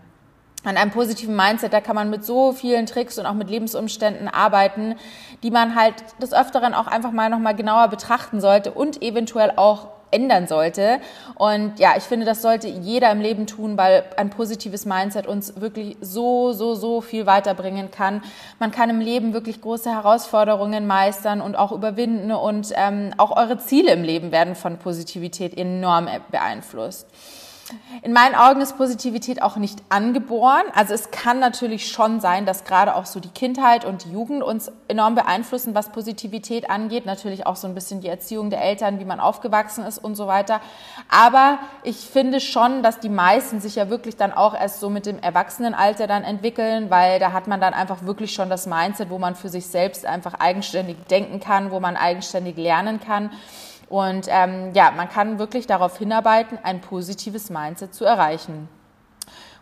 an 0.64 0.76
einem 0.76 0.90
positiven 0.90 1.36
Mindset, 1.36 1.72
da 1.72 1.80
kann 1.80 1.94
man 1.94 2.10
mit 2.10 2.24
so 2.24 2.52
vielen 2.52 2.86
Tricks 2.86 3.18
und 3.18 3.26
auch 3.26 3.34
mit 3.34 3.50
Lebensumständen 3.50 4.28
arbeiten, 4.28 4.96
die 5.42 5.50
man 5.50 5.74
halt 5.74 5.94
des 6.20 6.32
Öfteren 6.32 6.74
auch 6.74 6.86
einfach 6.86 7.12
mal 7.12 7.30
nochmal 7.30 7.54
genauer 7.54 7.88
betrachten 7.88 8.40
sollte 8.40 8.72
und 8.72 9.02
eventuell 9.02 9.52
auch 9.56 9.88
ändern 10.14 10.46
sollte. 10.46 11.00
Und 11.34 11.78
ja, 11.78 11.94
ich 11.96 12.04
finde, 12.04 12.24
das 12.24 12.40
sollte 12.40 12.68
jeder 12.68 13.10
im 13.10 13.20
Leben 13.20 13.46
tun, 13.46 13.76
weil 13.76 14.04
ein 14.16 14.30
positives 14.30 14.86
Mindset 14.86 15.26
uns 15.26 15.60
wirklich 15.60 15.96
so, 16.00 16.52
so, 16.52 16.74
so 16.74 17.00
viel 17.00 17.26
weiterbringen 17.26 17.90
kann. 17.90 18.22
Man 18.60 18.70
kann 18.70 18.90
im 18.90 19.00
Leben 19.00 19.32
wirklich 19.32 19.60
große 19.60 19.90
Herausforderungen 19.90 20.86
meistern 20.86 21.40
und 21.40 21.56
auch 21.56 21.72
überwinden 21.72 22.30
und 22.30 22.72
ähm, 22.76 23.12
auch 23.16 23.36
eure 23.36 23.58
Ziele 23.58 23.92
im 23.92 24.04
Leben 24.04 24.30
werden 24.30 24.54
von 24.54 24.78
Positivität 24.78 25.58
enorm 25.58 26.08
beeinflusst. 26.30 27.08
In 28.02 28.12
meinen 28.12 28.34
Augen 28.34 28.60
ist 28.60 28.76
Positivität 28.76 29.40
auch 29.40 29.56
nicht 29.56 29.82
angeboren. 29.88 30.64
Also 30.74 30.92
es 30.92 31.10
kann 31.10 31.38
natürlich 31.38 31.88
schon 31.88 32.20
sein, 32.20 32.44
dass 32.44 32.64
gerade 32.64 32.94
auch 32.94 33.06
so 33.06 33.20
die 33.20 33.30
Kindheit 33.30 33.86
und 33.86 34.04
die 34.04 34.12
Jugend 34.12 34.42
uns 34.42 34.70
enorm 34.88 35.14
beeinflussen, 35.14 35.74
was 35.74 35.90
Positivität 35.90 36.68
angeht. 36.68 37.06
Natürlich 37.06 37.46
auch 37.46 37.56
so 37.56 37.66
ein 37.66 37.74
bisschen 37.74 38.02
die 38.02 38.08
Erziehung 38.08 38.50
der 38.50 38.62
Eltern, 38.62 39.00
wie 39.00 39.06
man 39.06 39.20
aufgewachsen 39.20 39.84
ist 39.84 39.98
und 39.98 40.14
so 40.14 40.26
weiter. 40.26 40.60
Aber 41.08 41.58
ich 41.82 41.96
finde 41.96 42.40
schon, 42.40 42.82
dass 42.82 43.00
die 43.00 43.08
meisten 43.08 43.60
sich 43.60 43.76
ja 43.76 43.88
wirklich 43.88 44.16
dann 44.16 44.32
auch 44.32 44.54
erst 44.54 44.80
so 44.80 44.90
mit 44.90 45.06
dem 45.06 45.18
Erwachsenenalter 45.18 46.06
dann 46.06 46.24
entwickeln, 46.24 46.90
weil 46.90 47.18
da 47.18 47.32
hat 47.32 47.46
man 47.46 47.60
dann 47.60 47.72
einfach 47.72 48.04
wirklich 48.04 48.34
schon 48.34 48.50
das 48.50 48.66
Mindset, 48.66 49.08
wo 49.08 49.18
man 49.18 49.34
für 49.34 49.48
sich 49.48 49.66
selbst 49.66 50.04
einfach 50.04 50.34
eigenständig 50.34 50.96
denken 51.08 51.40
kann, 51.40 51.70
wo 51.70 51.80
man 51.80 51.96
eigenständig 51.96 52.56
lernen 52.56 53.00
kann. 53.00 53.30
Und 53.88 54.26
ähm, 54.28 54.72
ja, 54.74 54.90
man 54.90 55.08
kann 55.08 55.38
wirklich 55.38 55.66
darauf 55.66 55.98
hinarbeiten, 55.98 56.58
ein 56.62 56.80
positives 56.80 57.50
Mindset 57.50 57.94
zu 57.94 58.04
erreichen. 58.04 58.68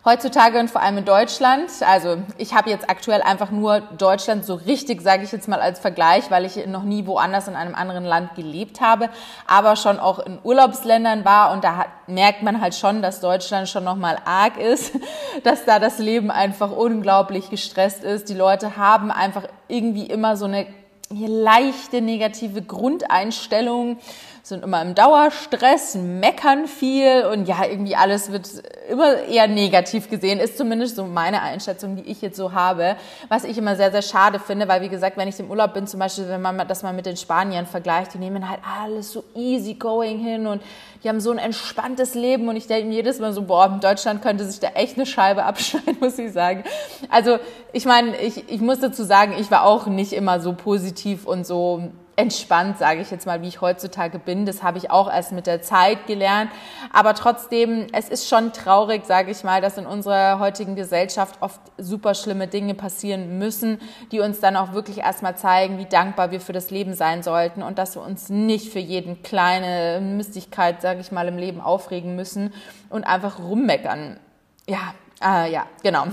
Heutzutage 0.05 0.59
und 0.59 0.69
vor 0.69 0.81
allem 0.81 0.97
in 0.97 1.05
Deutschland, 1.05 1.69
also 1.87 2.17
ich 2.37 2.53
habe 2.53 2.69
jetzt 2.69 2.89
aktuell 2.89 3.21
einfach 3.21 3.51
nur 3.51 3.79
Deutschland 3.79 4.43
so 4.43 4.55
richtig, 4.55 5.01
sage 5.01 5.23
ich 5.23 5.31
jetzt 5.31 5.47
mal 5.47 5.61
als 5.61 5.79
Vergleich, 5.79 6.29
weil 6.29 6.43
ich 6.43 6.65
noch 6.67 6.83
nie 6.83 7.07
woanders 7.07 7.47
in 7.47 7.55
einem 7.55 7.73
anderen 7.73 8.03
Land 8.03 8.35
gelebt 8.35 8.81
habe, 8.81 9.07
aber 9.47 9.77
schon 9.77 9.99
auch 9.99 10.19
in 10.19 10.39
Urlaubsländern 10.43 11.23
war 11.23 11.53
und 11.53 11.63
da 11.63 11.77
hat, 11.77 11.87
merkt 12.07 12.43
man 12.43 12.59
halt 12.59 12.75
schon, 12.75 13.01
dass 13.01 13.21
Deutschland 13.21 13.69
schon 13.69 13.85
nochmal 13.85 14.17
arg 14.25 14.57
ist, 14.57 14.93
dass 15.45 15.63
da 15.63 15.79
das 15.79 15.99
Leben 15.99 16.31
einfach 16.31 16.71
unglaublich 16.71 17.49
gestresst 17.49 18.03
ist. 18.03 18.27
Die 18.27 18.33
Leute 18.33 18.75
haben 18.75 19.09
einfach 19.09 19.43
irgendwie 19.69 20.07
immer 20.07 20.35
so 20.35 20.43
eine 20.43 20.67
hier 21.15 21.29
leichte 21.29 22.01
negative 22.01 22.61
Grundeinstellungen, 22.61 23.97
sind 24.45 24.61
immer 24.61 24.81
im 24.81 24.93
Dauerstress, 24.93 25.95
meckern 25.95 26.67
viel 26.67 27.23
und 27.31 27.47
ja, 27.47 27.63
irgendwie 27.63 27.95
alles 27.95 28.29
wird 28.29 28.49
immer 28.89 29.21
eher 29.23 29.47
negativ 29.47 30.09
gesehen, 30.09 30.41
ist 30.41 30.57
zumindest 30.57 30.97
so 30.97 31.05
meine 31.05 31.41
Einschätzung, 31.41 31.95
die 31.95 32.11
ich 32.11 32.21
jetzt 32.21 32.35
so 32.35 32.51
habe, 32.51 32.97
was 33.29 33.45
ich 33.45 33.57
immer 33.57 33.77
sehr, 33.77 33.91
sehr 33.91 34.01
schade 34.01 34.39
finde, 34.39 34.67
weil 34.67 34.81
wie 34.81 34.89
gesagt, 34.89 35.15
wenn 35.15 35.29
ich 35.29 35.39
im 35.39 35.49
Urlaub 35.49 35.73
bin, 35.73 35.87
zum 35.87 36.01
Beispiel, 36.01 36.27
wenn 36.27 36.41
man 36.41 36.67
das 36.67 36.83
mal 36.83 36.91
mit 36.91 37.05
den 37.05 37.15
Spaniern 37.15 37.65
vergleicht, 37.65 38.15
die 38.15 38.17
nehmen 38.17 38.49
halt 38.49 38.59
alles 38.81 39.13
so 39.13 39.23
easy 39.33 39.75
going 39.75 40.19
hin 40.19 40.45
und 40.45 40.61
die 41.05 41.07
haben 41.07 41.21
so 41.21 41.31
ein 41.31 41.37
entspanntes 41.37 42.13
Leben 42.13 42.49
und 42.49 42.57
ich 42.57 42.67
denke 42.67 42.89
mir 42.89 42.95
jedes 42.95 43.19
Mal 43.19 43.31
so, 43.31 43.43
boah, 43.43 43.67
in 43.67 43.79
Deutschland 43.79 44.21
könnte 44.21 44.43
sich 44.43 44.59
da 44.59 44.67
echt 44.75 44.97
eine 44.97 45.05
Scheibe 45.05 45.43
abschneiden, 45.45 45.97
muss 46.01 46.19
ich 46.19 46.33
sagen. 46.33 46.65
Also 47.09 47.39
ich 47.71 47.85
meine, 47.85 48.17
ich, 48.17 48.49
ich 48.49 48.59
muss 48.59 48.81
dazu 48.81 49.05
sagen, 49.05 49.35
ich 49.39 49.49
war 49.51 49.63
auch 49.63 49.87
nicht 49.87 50.11
immer 50.11 50.41
so 50.41 50.51
positiv 50.51 51.25
und 51.25 51.47
so 51.47 51.91
entspannt, 52.15 52.77
sage 52.77 53.01
ich 53.01 53.09
jetzt 53.09 53.25
mal, 53.25 53.41
wie 53.41 53.47
ich 53.47 53.61
heutzutage 53.61 54.19
bin. 54.19 54.45
Das 54.45 54.61
habe 54.61 54.77
ich 54.77 54.91
auch 54.91 55.11
erst 55.11 55.31
mit 55.31 55.47
der 55.47 55.61
Zeit 55.61 56.05
gelernt. 56.05 56.51
Aber 56.91 57.15
trotzdem, 57.15 57.87
es 57.91 58.09
ist 58.09 58.29
schon 58.29 58.53
traurig, 58.53 59.05
sage 59.05 59.31
ich 59.31 59.43
mal, 59.43 59.61
dass 59.61 59.77
in 59.77 59.85
unserer 59.85 60.39
heutigen 60.39 60.75
Gesellschaft 60.75 61.41
oft 61.41 61.59
super 61.77 62.13
schlimme 62.13 62.47
Dinge 62.47 62.75
passieren 62.75 63.39
müssen, 63.39 63.79
die 64.11 64.19
uns 64.19 64.39
dann 64.39 64.55
auch 64.55 64.73
wirklich 64.73 64.99
erstmal 64.99 65.35
zeigen, 65.35 65.79
wie 65.79 65.85
dankbar 65.85 66.31
wir 66.31 66.39
für 66.39 66.53
das 66.53 66.69
Leben 66.69 66.93
sein 66.93 67.23
sollten 67.23 67.63
und 67.63 67.77
dass 67.77 67.95
wir 67.95 68.03
uns 68.03 68.29
nicht 68.29 68.71
für 68.71 68.79
jeden 68.79 69.23
kleine 69.23 69.99
Mistigkeit, 69.99 70.81
sage 70.81 70.99
ich 71.01 71.11
mal, 71.11 71.27
im 71.27 71.37
Leben 71.37 71.61
aufregen 71.61 72.15
müssen 72.15 72.53
und 72.89 73.05
einfach 73.05 73.39
rummeckern. 73.39 74.19
Ja, 74.67 74.93
äh, 75.23 75.51
ja, 75.51 75.65
genau. 75.81 76.05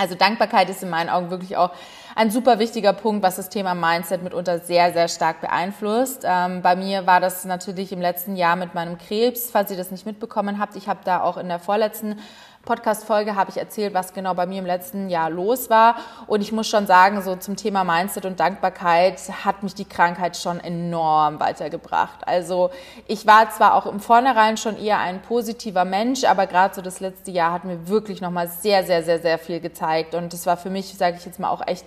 Also 0.00 0.14
Dankbarkeit 0.14 0.70
ist 0.70 0.82
in 0.82 0.88
meinen 0.88 1.10
Augen 1.10 1.28
wirklich 1.28 1.58
auch 1.58 1.72
ein 2.16 2.30
super 2.30 2.58
wichtiger 2.58 2.94
Punkt, 2.94 3.22
was 3.22 3.36
das 3.36 3.50
Thema 3.50 3.74
Mindset 3.74 4.22
mitunter 4.22 4.58
sehr, 4.58 4.94
sehr 4.94 5.08
stark 5.08 5.42
beeinflusst. 5.42 6.24
Ähm, 6.26 6.62
bei 6.62 6.74
mir 6.74 7.06
war 7.06 7.20
das 7.20 7.44
natürlich 7.44 7.92
im 7.92 8.00
letzten 8.00 8.34
Jahr 8.34 8.56
mit 8.56 8.72
meinem 8.72 8.96
Krebs, 8.96 9.50
falls 9.50 9.70
ihr 9.70 9.76
das 9.76 9.90
nicht 9.90 10.06
mitbekommen 10.06 10.58
habt. 10.58 10.74
Ich 10.74 10.88
habe 10.88 11.00
da 11.04 11.22
auch 11.22 11.36
in 11.36 11.48
der 11.48 11.58
vorletzten 11.58 12.18
Podcast-Folge 12.64 13.36
habe 13.36 13.50
ich 13.50 13.56
erzählt, 13.56 13.94
was 13.94 14.12
genau 14.12 14.34
bei 14.34 14.46
mir 14.46 14.58
im 14.58 14.66
letzten 14.66 15.08
Jahr 15.08 15.30
los 15.30 15.70
war. 15.70 15.96
Und 16.26 16.42
ich 16.42 16.52
muss 16.52 16.68
schon 16.68 16.86
sagen, 16.86 17.22
so 17.22 17.36
zum 17.36 17.56
Thema 17.56 17.84
Mindset 17.84 18.26
und 18.26 18.38
Dankbarkeit 18.38 19.18
hat 19.44 19.62
mich 19.62 19.74
die 19.74 19.86
Krankheit 19.86 20.36
schon 20.36 20.60
enorm 20.60 21.40
weitergebracht. 21.40 22.20
Also 22.26 22.70
ich 23.06 23.26
war 23.26 23.50
zwar 23.50 23.74
auch 23.74 23.86
im 23.86 23.98
Vornherein 23.98 24.58
schon 24.58 24.76
eher 24.78 24.98
ein 24.98 25.22
positiver 25.22 25.86
Mensch, 25.86 26.24
aber 26.24 26.46
gerade 26.46 26.74
so 26.74 26.82
das 26.82 27.00
letzte 27.00 27.30
Jahr 27.30 27.52
hat 27.52 27.64
mir 27.64 27.88
wirklich 27.88 28.20
nochmal 28.20 28.48
sehr, 28.48 28.84
sehr, 28.84 29.02
sehr, 29.02 29.20
sehr 29.20 29.38
viel 29.38 29.60
gezeigt. 29.60 30.14
Und 30.14 30.32
das 30.32 30.44
war 30.44 30.58
für 30.58 30.70
mich, 30.70 30.94
sage 30.94 31.16
ich 31.18 31.24
jetzt 31.24 31.40
mal, 31.40 31.48
auch 31.50 31.66
echt 31.66 31.86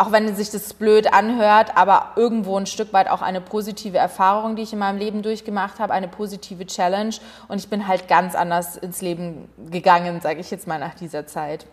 auch 0.00 0.12
wenn 0.12 0.34
sich 0.34 0.50
das 0.50 0.72
blöd 0.72 1.12
anhört, 1.12 1.76
aber 1.76 2.12
irgendwo 2.16 2.56
ein 2.56 2.64
Stück 2.64 2.94
weit 2.94 3.10
auch 3.10 3.20
eine 3.20 3.42
positive 3.42 3.98
Erfahrung, 3.98 4.56
die 4.56 4.62
ich 4.62 4.72
in 4.72 4.78
meinem 4.78 4.96
Leben 4.96 5.20
durchgemacht 5.20 5.78
habe, 5.78 5.92
eine 5.92 6.08
positive 6.08 6.64
Challenge. 6.64 7.14
Und 7.48 7.58
ich 7.58 7.68
bin 7.68 7.86
halt 7.86 8.08
ganz 8.08 8.34
anders 8.34 8.78
ins 8.78 9.02
Leben 9.02 9.50
gegangen, 9.70 10.22
sage 10.22 10.40
ich 10.40 10.50
jetzt 10.50 10.66
mal 10.66 10.78
nach 10.78 10.94
dieser 10.94 11.26
Zeit. 11.26 11.66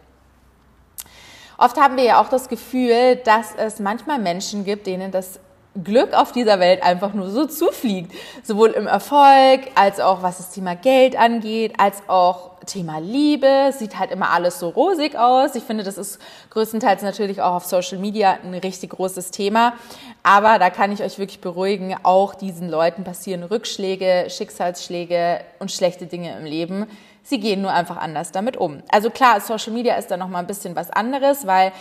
Oft 1.57 1.77
haben 1.77 1.95
wir 1.95 2.03
ja 2.03 2.21
auch 2.21 2.27
das 2.27 2.49
Gefühl, 2.49 3.15
dass 3.15 3.55
es 3.55 3.79
manchmal 3.79 4.19
Menschen 4.19 4.65
gibt, 4.65 4.87
denen 4.87 5.11
das 5.11 5.39
Glück 5.83 6.13
auf 6.13 6.31
dieser 6.31 6.59
Welt 6.59 6.83
einfach 6.83 7.13
nur 7.13 7.29
so 7.29 7.45
zufliegt. 7.45 8.11
Sowohl 8.43 8.71
im 8.71 8.87
Erfolg, 8.87 9.61
als 9.75 9.99
auch 9.99 10.23
was 10.23 10.37
das 10.37 10.51
Thema 10.51 10.75
Geld 10.75 11.17
angeht, 11.17 11.73
als 11.77 12.01
auch 12.07 12.51
Thema 12.65 12.99
Liebe. 12.99 13.71
Sieht 13.77 13.97
halt 13.97 14.11
immer 14.11 14.31
alles 14.31 14.59
so 14.59 14.69
rosig 14.69 15.15
aus. 15.17 15.55
Ich 15.55 15.63
finde, 15.63 15.83
das 15.83 15.97
ist 15.97 16.19
größtenteils 16.49 17.01
natürlich 17.01 17.41
auch 17.41 17.55
auf 17.55 17.65
Social 17.65 17.97
Media 17.97 18.37
ein 18.43 18.53
richtig 18.53 18.91
großes 18.91 19.31
Thema. 19.31 19.73
Aber 20.23 20.59
da 20.59 20.69
kann 20.69 20.91
ich 20.91 21.01
euch 21.01 21.17
wirklich 21.17 21.41
beruhigen, 21.41 21.95
auch 22.03 22.35
diesen 22.35 22.69
Leuten 22.69 23.03
passieren 23.03 23.43
Rückschläge, 23.43 24.27
Schicksalsschläge 24.29 25.41
und 25.59 25.71
schlechte 25.71 26.05
Dinge 26.05 26.37
im 26.37 26.45
Leben. 26.45 26.87
Sie 27.23 27.39
gehen 27.39 27.61
nur 27.61 27.71
einfach 27.71 27.97
anders 27.97 28.31
damit 28.31 28.55
um. 28.57 28.83
Also 28.89 29.09
klar, 29.09 29.41
Social 29.41 29.73
Media 29.73 29.95
ist 29.95 30.09
da 30.09 30.17
nochmal 30.17 30.43
ein 30.43 30.47
bisschen 30.47 30.75
was 30.75 30.89
anderes, 30.89 31.45
weil 31.45 31.73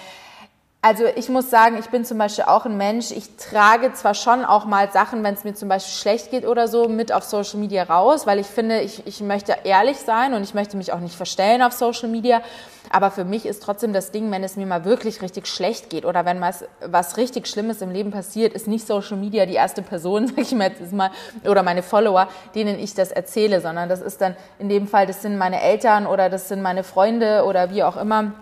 also 0.86 1.06
ich 1.16 1.28
muss 1.28 1.50
sagen, 1.50 1.78
ich 1.80 1.86
bin 1.86 2.04
zum 2.04 2.16
Beispiel 2.16 2.44
auch 2.44 2.64
ein 2.64 2.76
Mensch, 2.76 3.10
ich 3.10 3.34
trage 3.38 3.92
zwar 3.94 4.14
schon 4.14 4.44
auch 4.44 4.66
mal 4.66 4.88
Sachen, 4.92 5.24
wenn 5.24 5.34
es 5.34 5.42
mir 5.42 5.52
zum 5.52 5.68
Beispiel 5.68 5.92
schlecht 5.92 6.30
geht 6.30 6.46
oder 6.46 6.68
so, 6.68 6.88
mit 6.88 7.10
auf 7.10 7.24
Social 7.24 7.58
Media 7.58 7.82
raus, 7.82 8.24
weil 8.24 8.38
ich 8.38 8.46
finde, 8.46 8.82
ich, 8.82 9.04
ich 9.04 9.20
möchte 9.20 9.56
ehrlich 9.64 9.96
sein 9.96 10.32
und 10.32 10.44
ich 10.44 10.54
möchte 10.54 10.76
mich 10.76 10.92
auch 10.92 11.00
nicht 11.00 11.16
verstellen 11.16 11.60
auf 11.62 11.72
Social 11.72 12.08
Media. 12.08 12.40
Aber 12.88 13.10
für 13.10 13.24
mich 13.24 13.46
ist 13.46 13.64
trotzdem 13.64 13.92
das 13.92 14.12
Ding, 14.12 14.30
wenn 14.30 14.44
es 14.44 14.54
mir 14.54 14.64
mal 14.64 14.84
wirklich 14.84 15.22
richtig 15.22 15.48
schlecht 15.48 15.90
geht 15.90 16.04
oder 16.04 16.24
wenn 16.24 16.40
was, 16.40 16.64
was 16.80 17.16
richtig 17.16 17.48
Schlimmes 17.48 17.82
im 17.82 17.90
Leben 17.90 18.12
passiert, 18.12 18.52
ist 18.52 18.68
nicht 18.68 18.86
Social 18.86 19.16
Media 19.16 19.44
die 19.44 19.54
erste 19.54 19.82
Person, 19.82 20.28
sag 20.36 20.38
ich 20.38 20.52
mir 20.52 20.68
jetzt 20.68 20.92
mal, 20.92 21.10
oder 21.44 21.64
meine 21.64 21.82
Follower, 21.82 22.28
denen 22.54 22.78
ich 22.78 22.94
das 22.94 23.10
erzähle, 23.10 23.60
sondern 23.60 23.88
das 23.88 24.02
ist 24.02 24.20
dann 24.20 24.36
in 24.60 24.68
dem 24.68 24.86
Fall, 24.86 25.08
das 25.08 25.20
sind 25.20 25.36
meine 25.36 25.60
Eltern 25.60 26.06
oder 26.06 26.30
das 26.30 26.46
sind 26.46 26.62
meine 26.62 26.84
Freunde 26.84 27.44
oder 27.44 27.70
wie 27.72 27.82
auch 27.82 27.96
immer 27.96 28.34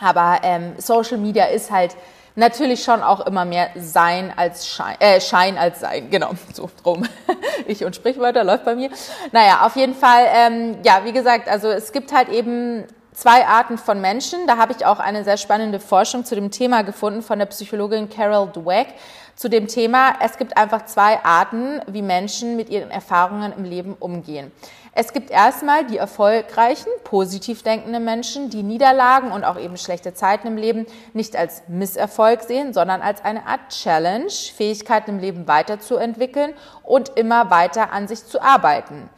aber 0.00 0.40
ähm, 0.42 0.74
Social 0.78 1.18
Media 1.18 1.46
ist 1.46 1.70
halt 1.70 1.96
natürlich 2.34 2.84
schon 2.84 3.02
auch 3.02 3.26
immer 3.26 3.44
mehr 3.44 3.70
Sein 3.74 4.32
als 4.36 4.68
Schein, 4.68 4.96
äh, 5.00 5.20
Schein 5.20 5.58
als 5.58 5.80
Sein, 5.80 6.08
genau, 6.10 6.30
so 6.54 6.70
drum. 6.82 7.04
ich 7.66 7.84
und 7.84 7.96
Sprichwörter 7.96 8.44
läuft 8.44 8.64
bei 8.64 8.76
mir. 8.76 8.90
Naja, 9.32 9.66
auf 9.66 9.76
jeden 9.76 9.94
Fall, 9.94 10.26
ähm, 10.32 10.76
ja, 10.84 11.00
wie 11.04 11.12
gesagt, 11.12 11.48
also 11.48 11.68
es 11.68 11.92
gibt 11.92 12.12
halt 12.12 12.28
eben 12.28 12.84
zwei 13.12 13.44
Arten 13.44 13.76
von 13.76 14.00
Menschen. 14.00 14.46
Da 14.46 14.56
habe 14.56 14.72
ich 14.72 14.86
auch 14.86 15.00
eine 15.00 15.24
sehr 15.24 15.36
spannende 15.36 15.80
Forschung 15.80 16.24
zu 16.24 16.36
dem 16.36 16.52
Thema 16.52 16.82
gefunden 16.82 17.22
von 17.22 17.38
der 17.40 17.46
Psychologin 17.46 18.08
Carol 18.08 18.48
Dweck 18.52 18.94
zu 19.34 19.48
dem 19.48 19.66
Thema. 19.66 20.14
Es 20.20 20.38
gibt 20.38 20.56
einfach 20.56 20.84
zwei 20.86 21.22
Arten, 21.24 21.80
wie 21.88 22.02
Menschen 22.02 22.56
mit 22.56 22.70
ihren 22.70 22.90
Erfahrungen 22.90 23.52
im 23.52 23.64
Leben 23.64 23.96
umgehen. 23.98 24.52
Es 25.00 25.12
gibt 25.12 25.30
erstmal 25.30 25.86
die 25.86 25.96
erfolgreichen, 25.96 26.88
positiv 27.04 27.62
denkenden 27.62 28.04
Menschen, 28.04 28.50
die 28.50 28.64
Niederlagen 28.64 29.30
und 29.30 29.44
auch 29.44 29.56
eben 29.56 29.76
schlechte 29.76 30.12
Zeiten 30.12 30.48
im 30.48 30.56
Leben 30.56 30.86
nicht 31.12 31.36
als 31.36 31.62
Misserfolg 31.68 32.42
sehen, 32.42 32.72
sondern 32.72 33.00
als 33.00 33.24
eine 33.24 33.46
Art 33.46 33.68
Challenge, 33.68 34.28
Fähigkeiten 34.28 35.10
im 35.10 35.18
Leben 35.20 35.46
weiterzuentwickeln 35.46 36.52
und 36.82 37.10
immer 37.10 37.48
weiter 37.48 37.92
an 37.92 38.08
sich 38.08 38.26
zu 38.26 38.42
arbeiten. 38.42 39.08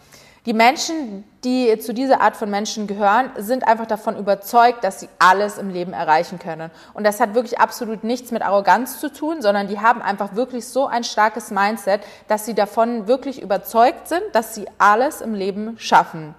Die 0.45 0.53
Menschen, 0.53 1.25
die 1.45 1.79
zu 1.79 1.95
dieser 1.95 2.21
Art 2.21 2.37
von 2.37 2.51
Menschen 2.51 2.87
gehören, 2.87 3.31
sind 3.37 3.67
einfach 3.67 3.87
davon 3.87 4.17
überzeugt, 4.17 4.85
dass 4.85 5.01
sie 5.01 5.09
alles 5.19 5.59
im 5.59 5.71
Leben 5.71 5.93
erreichen 5.93 6.39
können. 6.39 6.71
Und 6.93 7.05
das 7.05 7.21
hat 7.21 7.35
wirklich 7.35 7.59
absolut 7.59 8.05
nichts 8.05 8.31
mit 8.31 8.43
Arroganz 8.43 9.01
zu 9.01 9.13
tun, 9.13 9.41
sondern 9.41 9.69
die 9.69 9.81
haben 9.81 10.03
einfach 10.03 10.35
wirklich 10.35 10.67
so 10.67 10.87
ein 10.87 11.05
starkes 11.05 11.51
Mindset, 11.51 12.03
dass 12.29 12.45
sie 12.45 12.55
davon 12.55 13.07
wirklich 13.07 13.41
überzeugt 13.41 14.09
sind, 14.09 14.23
dass 14.33 14.55
sie 14.55 14.67
alles 14.79 15.21
im 15.21 15.35
Leben 15.35 15.77
schaffen. 15.79 16.35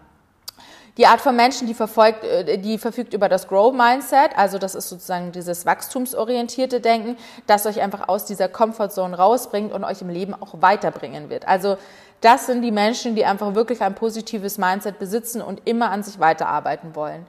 Die 0.98 1.08
Art 1.08 1.22
von 1.22 1.36
Menschen, 1.36 1.68
die 1.68 1.74
verfolgt, 1.74 2.24
äh, 2.24 2.58
die 2.58 2.78
verfügt 2.78 3.14
über 3.14 3.30
das 3.30 3.48
Grow 3.48 3.74
Mindset, 3.74 4.32
also 4.36 4.58
das 4.58 4.76
ist 4.76 4.90
sozusagen 4.90 5.32
dieses 5.32 5.66
wachstumsorientierte 5.66 6.82
Denken, 6.82 7.18
das 7.48 7.66
euch 7.66 7.82
einfach 7.82 8.10
aus 8.10 8.26
dieser 8.26 8.50
Comfortzone 8.50 9.16
rausbringt 9.16 9.72
und 9.72 9.84
euch 9.84 10.02
im 10.02 10.10
Leben 10.10 10.34
auch 10.34 10.62
weiterbringen 10.62 11.30
wird. 11.30 11.48
Also 11.48 11.78
das 12.20 12.46
sind 12.46 12.62
die 12.62 12.72
Menschen, 12.72 13.16
die 13.16 13.26
einfach 13.26 13.56
wirklich 13.56 13.82
ein 13.82 13.96
positives 13.96 14.58
Mindset 14.58 15.00
besitzen 15.00 15.42
und 15.42 15.62
immer 15.66 15.92
an 15.92 16.04
sich 16.04 16.20
weiterarbeiten 16.20 16.96
wollen. 16.96 17.26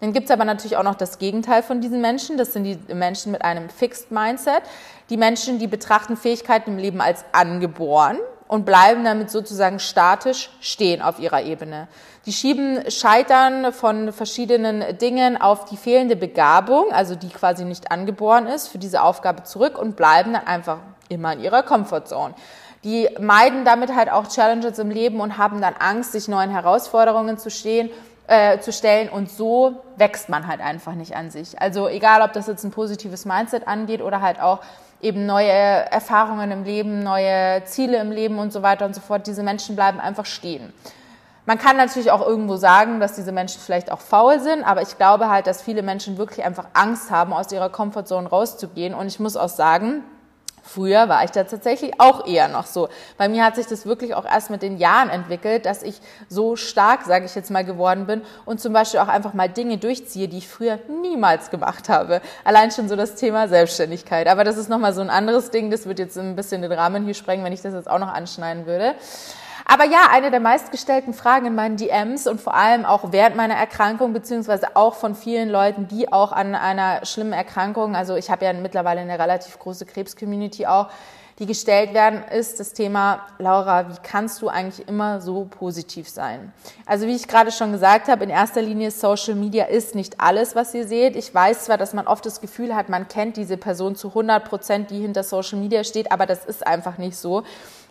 Dann 0.00 0.12
gibt's 0.12 0.30
aber 0.30 0.44
natürlich 0.44 0.76
auch 0.76 0.82
noch 0.82 0.94
das 0.94 1.18
Gegenteil 1.18 1.62
von 1.62 1.80
diesen 1.80 2.02
Menschen. 2.02 2.36
Das 2.36 2.52
sind 2.52 2.64
die 2.64 2.94
Menschen 2.94 3.32
mit 3.32 3.42
einem 3.42 3.70
Fixed 3.70 4.10
Mindset. 4.10 4.62
Die 5.08 5.16
Menschen, 5.16 5.58
die 5.58 5.66
betrachten 5.66 6.16
Fähigkeiten 6.16 6.72
im 6.72 6.78
Leben 6.78 7.00
als 7.00 7.24
angeboren 7.32 8.18
und 8.46 8.64
bleiben 8.64 9.04
damit 9.04 9.30
sozusagen 9.30 9.78
statisch 9.78 10.50
stehen 10.60 11.02
auf 11.02 11.18
ihrer 11.18 11.42
Ebene. 11.42 11.88
Die 12.26 12.32
schieben 12.32 12.90
Scheitern 12.90 13.72
von 13.72 14.12
verschiedenen 14.12 14.98
Dingen 14.98 15.40
auf 15.40 15.64
die 15.64 15.76
fehlende 15.76 16.16
Begabung, 16.16 16.90
also 16.92 17.14
die 17.14 17.28
quasi 17.28 17.64
nicht 17.64 17.90
angeboren 17.92 18.46
ist, 18.48 18.68
für 18.68 18.78
diese 18.78 19.02
Aufgabe 19.02 19.44
zurück 19.44 19.78
und 19.78 19.96
bleiben 19.96 20.32
dann 20.32 20.46
einfach 20.46 20.78
immer 21.08 21.32
in 21.32 21.40
ihrer 21.40 21.62
Comfortzone. 21.62 22.34
Die 22.82 23.08
meiden 23.20 23.64
damit 23.64 23.94
halt 23.94 24.10
auch 24.10 24.28
Challenges 24.28 24.78
im 24.78 24.90
Leben 24.90 25.20
und 25.20 25.38
haben 25.38 25.60
dann 25.60 25.74
Angst, 25.78 26.12
sich 26.12 26.28
neuen 26.28 26.50
Herausforderungen 26.50 27.38
zu 27.38 27.48
stehen 27.48 27.90
äh, 28.28 28.58
zu 28.58 28.72
stellen 28.72 29.08
und 29.08 29.30
so 29.30 29.82
wächst 29.96 30.28
man 30.28 30.46
halt 30.46 30.60
einfach 30.60 30.94
nicht 30.94 31.14
an 31.14 31.30
sich. 31.30 31.60
Also 31.60 31.88
egal, 31.88 32.22
ob 32.22 32.32
das 32.32 32.46
jetzt 32.46 32.64
ein 32.64 32.70
positives 32.70 33.24
Mindset 33.24 33.68
angeht 33.68 34.02
oder 34.02 34.20
halt 34.20 34.40
auch 34.40 34.60
eben 35.00 35.26
neue 35.26 35.48
Erfahrungen 35.48 36.50
im 36.50 36.64
Leben, 36.64 37.02
neue 37.02 37.62
Ziele 37.64 37.98
im 37.98 38.10
Leben 38.10 38.38
und 38.38 38.52
so 38.52 38.62
weiter 38.62 38.86
und 38.86 38.94
so 38.94 39.00
fort, 39.00 39.26
diese 39.26 39.42
Menschen 39.42 39.76
bleiben 39.76 40.00
einfach 40.00 40.26
stehen. 40.26 40.72
Man 41.46 41.58
kann 41.58 41.76
natürlich 41.76 42.10
auch 42.10 42.26
irgendwo 42.26 42.56
sagen, 42.56 42.98
dass 42.98 43.14
diese 43.14 43.32
Menschen 43.32 43.60
vielleicht 43.60 43.92
auch 43.92 44.00
faul 44.00 44.40
sind, 44.40 44.64
aber 44.64 44.82
ich 44.82 44.98
glaube 44.98 45.30
halt, 45.30 45.46
dass 45.46 45.62
viele 45.62 45.82
Menschen 45.82 46.18
wirklich 46.18 46.44
einfach 46.44 46.66
Angst 46.74 47.10
haben, 47.10 47.32
aus 47.32 47.52
ihrer 47.52 47.70
Komfortzone 47.70 48.28
rauszugehen. 48.28 48.94
Und 48.94 49.06
ich 49.06 49.20
muss 49.20 49.36
auch 49.36 49.48
sagen, 49.48 50.02
Früher 50.66 51.08
war 51.08 51.22
ich 51.22 51.30
da 51.30 51.44
tatsächlich 51.44 52.00
auch 52.00 52.26
eher 52.26 52.48
noch 52.48 52.66
so. 52.66 52.88
Bei 53.16 53.28
mir 53.28 53.44
hat 53.44 53.54
sich 53.54 53.66
das 53.66 53.86
wirklich 53.86 54.16
auch 54.16 54.24
erst 54.24 54.50
mit 54.50 54.62
den 54.62 54.78
Jahren 54.78 55.10
entwickelt, 55.10 55.64
dass 55.64 55.84
ich 55.84 56.00
so 56.28 56.56
stark, 56.56 57.04
sage 57.04 57.24
ich 57.24 57.36
jetzt 57.36 57.52
mal, 57.52 57.64
geworden 57.64 58.06
bin 58.06 58.22
und 58.44 58.60
zum 58.60 58.72
Beispiel 58.72 58.98
auch 58.98 59.06
einfach 59.06 59.32
mal 59.32 59.48
Dinge 59.48 59.78
durchziehe, 59.78 60.26
die 60.26 60.38
ich 60.38 60.48
früher 60.48 60.80
niemals 61.02 61.50
gemacht 61.50 61.88
habe. 61.88 62.20
Allein 62.42 62.72
schon 62.72 62.88
so 62.88 62.96
das 62.96 63.14
Thema 63.14 63.46
Selbstständigkeit. 63.46 64.26
Aber 64.26 64.42
das 64.42 64.56
ist 64.56 64.68
nochmal 64.68 64.92
so 64.92 65.02
ein 65.02 65.10
anderes 65.10 65.52
Ding. 65.52 65.70
Das 65.70 65.86
wird 65.86 66.00
jetzt 66.00 66.18
ein 66.18 66.34
bisschen 66.34 66.62
den 66.62 66.72
Rahmen 66.72 67.04
hier 67.04 67.14
sprengen, 67.14 67.44
wenn 67.44 67.52
ich 67.52 67.62
das 67.62 67.72
jetzt 67.72 67.88
auch 67.88 68.00
noch 68.00 68.12
anschneiden 68.12 68.66
würde. 68.66 68.96
Aber 69.68 69.84
ja, 69.84 70.08
eine 70.12 70.30
der 70.30 70.38
meistgestellten 70.38 71.12
Fragen 71.12 71.46
in 71.46 71.54
meinen 71.56 71.76
DMs 71.76 72.28
und 72.28 72.40
vor 72.40 72.54
allem 72.54 72.84
auch 72.84 73.10
während 73.10 73.34
meiner 73.34 73.54
Erkrankung, 73.54 74.12
beziehungsweise 74.12 74.76
auch 74.76 74.94
von 74.94 75.16
vielen 75.16 75.48
Leuten, 75.48 75.88
die 75.88 76.12
auch 76.12 76.30
an 76.30 76.54
einer 76.54 77.04
schlimmen 77.04 77.32
Erkrankung, 77.32 77.96
also 77.96 78.14
ich 78.14 78.30
habe 78.30 78.44
ja 78.44 78.52
mittlerweile 78.52 79.00
eine 79.00 79.18
relativ 79.18 79.58
große 79.58 79.84
Krebscommunity 79.84 80.66
auch, 80.66 80.88
die 81.40 81.46
gestellt 81.46 81.92
werden, 81.92 82.22
ist 82.32 82.60
das 82.60 82.72
Thema, 82.72 83.26
Laura, 83.38 83.90
wie 83.90 83.96
kannst 84.02 84.40
du 84.40 84.48
eigentlich 84.48 84.88
immer 84.88 85.20
so 85.20 85.44
positiv 85.44 86.08
sein? 86.08 86.52
Also 86.86 87.06
wie 87.06 87.14
ich 87.14 87.28
gerade 87.28 87.52
schon 87.52 87.72
gesagt 87.72 88.08
habe, 88.08 88.24
in 88.24 88.30
erster 88.30 88.62
Linie 88.62 88.90
Social 88.90 89.34
Media 89.34 89.64
ist 89.64 89.94
nicht 89.94 90.18
alles, 90.18 90.54
was 90.54 90.72
ihr 90.72 90.86
seht. 90.86 91.14
Ich 91.14 91.34
weiß 91.34 91.64
zwar, 91.64 91.76
dass 91.76 91.92
man 91.92 92.06
oft 92.06 92.24
das 92.24 92.40
Gefühl 92.40 92.74
hat, 92.74 92.88
man 92.88 93.08
kennt 93.08 93.36
diese 93.36 93.58
Person 93.58 93.96
zu 93.96 94.08
100 94.08 94.44
Prozent, 94.44 94.90
die 94.90 95.00
hinter 95.00 95.24
Social 95.24 95.58
Media 95.58 95.84
steht, 95.84 96.10
aber 96.10 96.24
das 96.24 96.46
ist 96.46 96.66
einfach 96.66 96.96
nicht 96.96 97.18
so. 97.18 97.42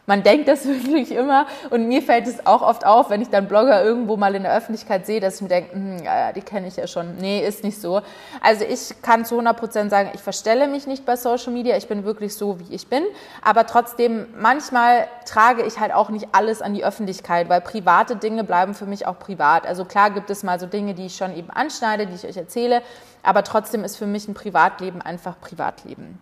Man 0.06 0.24
denkt 0.24 0.48
das 0.48 0.66
wirklich 0.68 1.12
immer 1.12 1.48
und 1.70 1.88
mir 1.88 2.02
fällt 2.02 2.28
es 2.28 2.46
auch 2.46 2.62
oft 2.62 2.86
auf, 2.86 3.10
wenn 3.10 3.22
ich 3.22 3.30
dann 3.30 3.48
Blogger 3.48 3.84
irgendwo 3.84 4.18
mal 4.18 4.36
in 4.36 4.44
der 4.44 4.56
Öffentlichkeit 4.56 5.06
sehe, 5.06 5.20
dass 5.20 5.36
ich 5.36 5.42
mir 5.42 5.50
denke, 5.50 5.74
hm, 5.74 6.04
ja, 6.04 6.32
die 6.32 6.42
kenne 6.42 6.68
ich 6.68 6.76
ja 6.76 6.88
schon. 6.88 7.18
Nee, 7.18 7.46
ist 7.46 7.64
nicht 7.64 7.80
so. 7.80 8.02
Also 8.42 8.66
ich 8.66 9.02
kann 9.02 9.26
zu 9.26 9.36
100 9.36 9.58
Prozent 9.58 9.90
sagen, 9.90 10.12
ich 10.14 10.22
verstelle 10.22 10.68
mich 10.68 10.88
nicht 10.88 11.06
bei 11.06 11.16
Social 11.16 11.54
Media, 11.54 11.78
ich 11.78 11.88
bin 11.88 12.04
wirklich 12.04 12.36
so, 12.36 12.60
wie 12.60 12.74
ich 12.74 12.88
bin. 12.88 13.04
Aber 13.42 13.66
trotzdem, 13.66 14.28
manchmal 14.38 15.08
trage 15.26 15.64
ich 15.64 15.80
halt 15.80 15.94
auch 15.94 16.10
nicht 16.10 16.30
alles 16.34 16.62
an 16.62 16.74
die 16.74 16.86
Öffentlichkeit, 16.86 17.50
weil 17.50 17.62
private 17.62 18.16
Dinge 18.16 18.44
bleiben 18.44 18.74
für 18.74 18.86
mich 18.86 19.08
auch 19.08 19.20
privat. 19.20 19.66
Also 19.66 19.86
klar 19.86 20.12
gibt 20.12 20.30
es 20.30 20.44
mal 20.44 20.60
so 20.60 20.66
Dinge, 20.66 20.94
die 20.94 21.08
ich 21.08 21.16
schon 21.16 21.36
eben 21.36 21.50
anschneide, 21.50 22.06
die 22.06 22.16
ich 22.16 22.26
euch 22.26 22.38
erzähle, 22.38 22.82
aber 23.24 23.44
trotzdem 23.44 23.84
ist 23.84 23.98
für 23.98 24.06
mich 24.06 24.28
ein 24.28 24.34
Privatleben 24.34 25.02
einfach 25.02 25.40
Privatleben. 25.40 26.20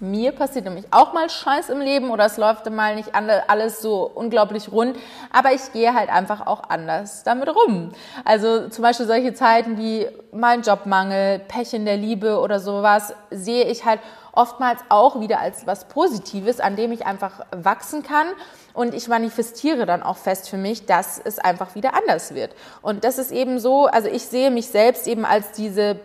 Mir 0.00 0.32
passiert 0.32 0.64
nämlich 0.64 0.86
auch 0.90 1.12
mal 1.12 1.30
Scheiß 1.30 1.68
im 1.68 1.80
Leben 1.80 2.10
oder 2.10 2.24
es 2.26 2.36
läuft 2.36 2.68
mal 2.68 2.96
nicht 2.96 3.10
alles 3.14 3.80
so 3.80 4.10
unglaublich 4.12 4.72
rund, 4.72 4.96
aber 5.32 5.52
ich 5.52 5.72
gehe 5.72 5.94
halt 5.94 6.10
einfach 6.10 6.46
auch 6.46 6.64
anders 6.68 7.22
damit 7.22 7.48
rum. 7.48 7.92
Also 8.24 8.68
zum 8.68 8.82
Beispiel 8.82 9.06
solche 9.06 9.34
Zeiten 9.34 9.78
wie 9.78 10.08
mein 10.32 10.62
Jobmangel, 10.62 11.38
Pech 11.38 11.74
in 11.74 11.84
der 11.84 11.96
Liebe 11.96 12.40
oder 12.40 12.58
sowas 12.58 13.14
sehe 13.30 13.64
ich 13.66 13.84
halt 13.84 14.00
oftmals 14.32 14.80
auch 14.88 15.20
wieder 15.20 15.38
als 15.38 15.64
was 15.66 15.86
Positives, 15.86 16.58
an 16.58 16.74
dem 16.74 16.90
ich 16.90 17.06
einfach 17.06 17.46
wachsen 17.52 18.02
kann. 18.02 18.26
Und 18.72 18.94
ich 18.94 19.06
manifestiere 19.06 19.86
dann 19.86 20.02
auch 20.02 20.16
fest 20.16 20.50
für 20.50 20.56
mich, 20.56 20.86
dass 20.86 21.20
es 21.22 21.38
einfach 21.38 21.76
wieder 21.76 21.94
anders 21.94 22.34
wird. 22.34 22.50
Und 22.82 23.04
das 23.04 23.18
ist 23.18 23.30
eben 23.30 23.60
so, 23.60 23.86
also 23.86 24.08
ich 24.08 24.24
sehe 24.24 24.50
mich 24.50 24.66
selbst 24.66 25.06
eben 25.06 25.24
als 25.24 25.52
diese 25.52 26.00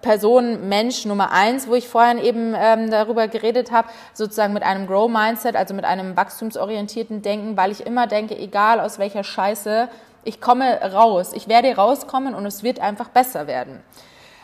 Person, 0.00 0.68
Mensch 0.68 1.04
Nummer 1.04 1.30
eins, 1.30 1.68
wo 1.68 1.74
ich 1.74 1.88
vorhin 1.88 2.18
eben 2.18 2.54
ähm, 2.56 2.90
darüber 2.90 3.28
geredet 3.28 3.70
habe, 3.70 3.88
sozusagen 4.14 4.54
mit 4.54 4.62
einem 4.62 4.86
Grow-Mindset, 4.86 5.56
also 5.56 5.74
mit 5.74 5.84
einem 5.84 6.16
wachstumsorientierten 6.16 7.20
Denken, 7.20 7.56
weil 7.56 7.70
ich 7.70 7.84
immer 7.84 8.06
denke, 8.06 8.36
egal 8.36 8.80
aus 8.80 8.98
welcher 8.98 9.24
Scheiße, 9.24 9.88
ich 10.24 10.40
komme 10.40 10.80
raus, 10.92 11.32
ich 11.34 11.48
werde 11.48 11.76
rauskommen 11.76 12.34
und 12.34 12.46
es 12.46 12.62
wird 12.62 12.80
einfach 12.80 13.10
besser 13.10 13.46
werden. 13.46 13.82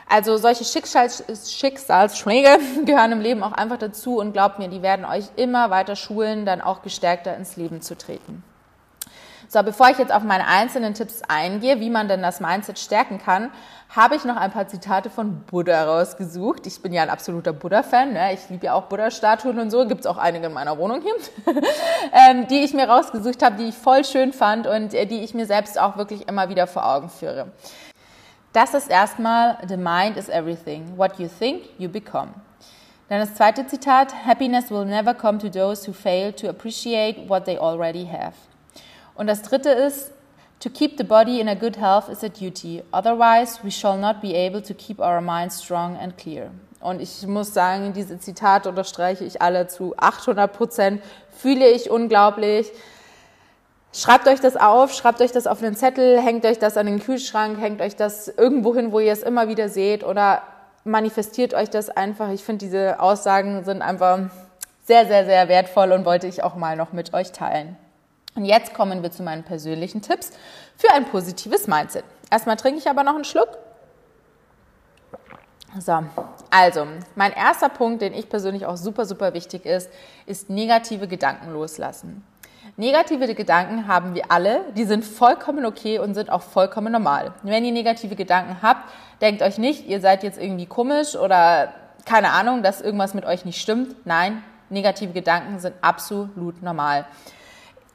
Also 0.08 0.36
solche 0.36 0.64
Schicksals 0.64 1.24
Schicksalsschläge 1.50 2.58
gehören 2.84 3.12
im 3.12 3.20
Leben 3.20 3.42
auch 3.42 3.52
einfach 3.52 3.78
dazu 3.78 4.18
und 4.18 4.32
glaubt 4.32 4.58
mir, 4.58 4.68
die 4.68 4.82
werden 4.82 5.06
euch 5.06 5.26
immer 5.36 5.70
weiter 5.70 5.96
schulen, 5.96 6.44
dann 6.44 6.60
auch 6.60 6.82
gestärkter 6.82 7.34
ins 7.36 7.56
Leben 7.56 7.80
zu 7.80 7.96
treten. 7.96 8.42
So, 9.52 9.64
bevor 9.64 9.90
ich 9.90 9.98
jetzt 9.98 10.12
auf 10.12 10.22
meine 10.22 10.46
einzelnen 10.46 10.94
Tipps 10.94 11.22
eingehe, 11.26 11.80
wie 11.80 11.90
man 11.90 12.06
denn 12.06 12.22
das 12.22 12.38
Mindset 12.38 12.78
stärken 12.78 13.18
kann, 13.18 13.50
habe 13.88 14.14
ich 14.14 14.24
noch 14.24 14.36
ein 14.36 14.52
paar 14.52 14.68
Zitate 14.68 15.10
von 15.10 15.40
Buddha 15.40 15.86
rausgesucht. 15.86 16.68
Ich 16.68 16.80
bin 16.80 16.92
ja 16.92 17.02
ein 17.02 17.10
absoluter 17.10 17.52
Buddha-Fan. 17.52 18.12
Ne? 18.12 18.32
Ich 18.32 18.48
liebe 18.48 18.66
ja 18.66 18.74
auch 18.74 18.84
Buddha-Statuen 18.84 19.58
und 19.58 19.72
so. 19.72 19.88
Gibt 19.88 20.02
es 20.02 20.06
auch 20.06 20.18
einige 20.18 20.46
in 20.46 20.52
meiner 20.52 20.78
Wohnung 20.78 21.02
hier, 21.02 21.14
ähm, 22.12 22.46
die 22.46 22.62
ich 22.62 22.74
mir 22.74 22.88
rausgesucht 22.88 23.42
habe, 23.42 23.56
die 23.56 23.70
ich 23.70 23.74
voll 23.74 24.04
schön 24.04 24.32
fand 24.32 24.68
und 24.68 24.94
äh, 24.94 25.04
die 25.04 25.24
ich 25.24 25.34
mir 25.34 25.46
selbst 25.46 25.80
auch 25.80 25.96
wirklich 25.96 26.28
immer 26.28 26.48
wieder 26.48 26.68
vor 26.68 26.86
Augen 26.86 27.08
führe. 27.08 27.48
Das 28.52 28.72
ist 28.74 28.88
erstmal, 28.88 29.58
the 29.66 29.76
mind 29.76 30.16
is 30.16 30.28
everything. 30.28 30.96
What 30.96 31.18
you 31.18 31.26
think, 31.26 31.64
you 31.76 31.88
become. 31.88 32.28
Dann 33.08 33.18
das 33.18 33.34
zweite 33.34 33.66
Zitat, 33.66 34.14
happiness 34.24 34.70
will 34.70 34.84
never 34.84 35.12
come 35.12 35.38
to 35.38 35.48
those 35.48 35.88
who 35.88 35.92
fail 35.92 36.32
to 36.34 36.48
appreciate 36.48 37.28
what 37.28 37.46
they 37.46 37.58
already 37.58 38.06
have. 38.06 38.49
Und 39.20 39.26
das 39.26 39.42
dritte 39.42 39.68
ist, 39.68 40.12
To 40.60 40.68
keep 40.68 40.98
the 40.98 41.04
body 41.04 41.40
in 41.40 41.48
a 41.48 41.54
good 41.54 41.78
health 41.78 42.10
is 42.10 42.22
a 42.22 42.28
duty. 42.28 42.82
Otherwise, 42.92 43.60
we 43.62 43.70
shall 43.70 43.96
not 43.96 44.20
be 44.20 44.34
able 44.34 44.60
to 44.60 44.74
keep 44.74 44.98
our 44.98 45.22
minds 45.22 45.62
strong 45.62 45.96
and 45.96 46.18
clear. 46.18 46.50
Und 46.80 47.00
ich 47.00 47.26
muss 47.26 47.54
sagen, 47.54 47.94
diese 47.94 48.18
Zitate 48.18 48.68
unterstreiche 48.68 49.24
ich 49.24 49.40
alle 49.40 49.68
zu 49.68 49.94
800 49.96 50.52
Prozent. 50.52 51.02
Fühle 51.30 51.66
ich 51.66 51.90
unglaublich. 51.90 52.70
Schreibt 53.94 54.28
euch 54.28 54.40
das 54.40 54.56
auf, 54.56 54.92
schreibt 54.92 55.22
euch 55.22 55.32
das 55.32 55.46
auf 55.46 55.62
einen 55.62 55.76
Zettel, 55.76 56.20
hängt 56.20 56.44
euch 56.44 56.58
das 56.58 56.76
an 56.76 56.84
den 56.84 57.00
Kühlschrank, 57.00 57.58
hängt 57.58 57.80
euch 57.80 57.96
das 57.96 58.28
irgendwo 58.28 58.74
hin, 58.74 58.92
wo 58.92 59.00
ihr 59.00 59.12
es 59.12 59.22
immer 59.22 59.48
wieder 59.48 59.70
seht 59.70 60.04
oder 60.04 60.42
manifestiert 60.84 61.54
euch 61.54 61.70
das 61.70 61.88
einfach. 61.88 62.30
Ich 62.32 62.44
finde, 62.44 62.66
diese 62.66 63.00
Aussagen 63.00 63.64
sind 63.64 63.80
einfach 63.80 64.18
sehr, 64.84 65.06
sehr, 65.06 65.24
sehr 65.24 65.48
wertvoll 65.48 65.92
und 65.92 66.04
wollte 66.04 66.26
ich 66.26 66.42
auch 66.42 66.54
mal 66.54 66.76
noch 66.76 66.92
mit 66.92 67.14
euch 67.14 67.32
teilen. 67.32 67.78
Und 68.34 68.44
jetzt 68.44 68.74
kommen 68.74 69.02
wir 69.02 69.10
zu 69.10 69.22
meinen 69.22 69.42
persönlichen 69.42 70.02
Tipps 70.02 70.30
für 70.76 70.92
ein 70.92 71.04
positives 71.06 71.66
Mindset. 71.66 72.04
Erstmal 72.30 72.56
trinke 72.56 72.78
ich 72.78 72.88
aber 72.88 73.02
noch 73.02 73.14
einen 73.14 73.24
Schluck. 73.24 73.58
So, 75.78 76.02
also 76.50 76.86
mein 77.14 77.32
erster 77.32 77.68
Punkt, 77.68 78.02
den 78.02 78.12
ich 78.12 78.28
persönlich 78.28 78.66
auch 78.66 78.76
super, 78.76 79.06
super 79.06 79.34
wichtig 79.34 79.66
ist, 79.66 79.88
ist 80.26 80.50
negative 80.50 81.06
Gedanken 81.06 81.52
loslassen. 81.52 82.24
Negative 82.76 83.34
Gedanken 83.34 83.86
haben 83.86 84.14
wir 84.14 84.30
alle, 84.30 84.62
die 84.76 84.84
sind 84.84 85.04
vollkommen 85.04 85.66
okay 85.66 85.98
und 85.98 86.14
sind 86.14 86.30
auch 86.30 86.42
vollkommen 86.42 86.92
normal. 86.92 87.34
Wenn 87.42 87.64
ihr 87.64 87.72
negative 87.72 88.16
Gedanken 88.16 88.62
habt, 88.62 88.90
denkt 89.20 89.42
euch 89.42 89.58
nicht, 89.58 89.86
ihr 89.86 90.00
seid 90.00 90.22
jetzt 90.22 90.40
irgendwie 90.40 90.66
komisch 90.66 91.14
oder 91.14 91.74
keine 92.04 92.30
Ahnung, 92.30 92.62
dass 92.62 92.80
irgendwas 92.80 93.14
mit 93.14 93.24
euch 93.24 93.44
nicht 93.44 93.60
stimmt. 93.60 93.94
Nein, 94.06 94.42
negative 94.70 95.12
Gedanken 95.12 95.58
sind 95.58 95.74
absolut 95.82 96.62
normal. 96.62 97.06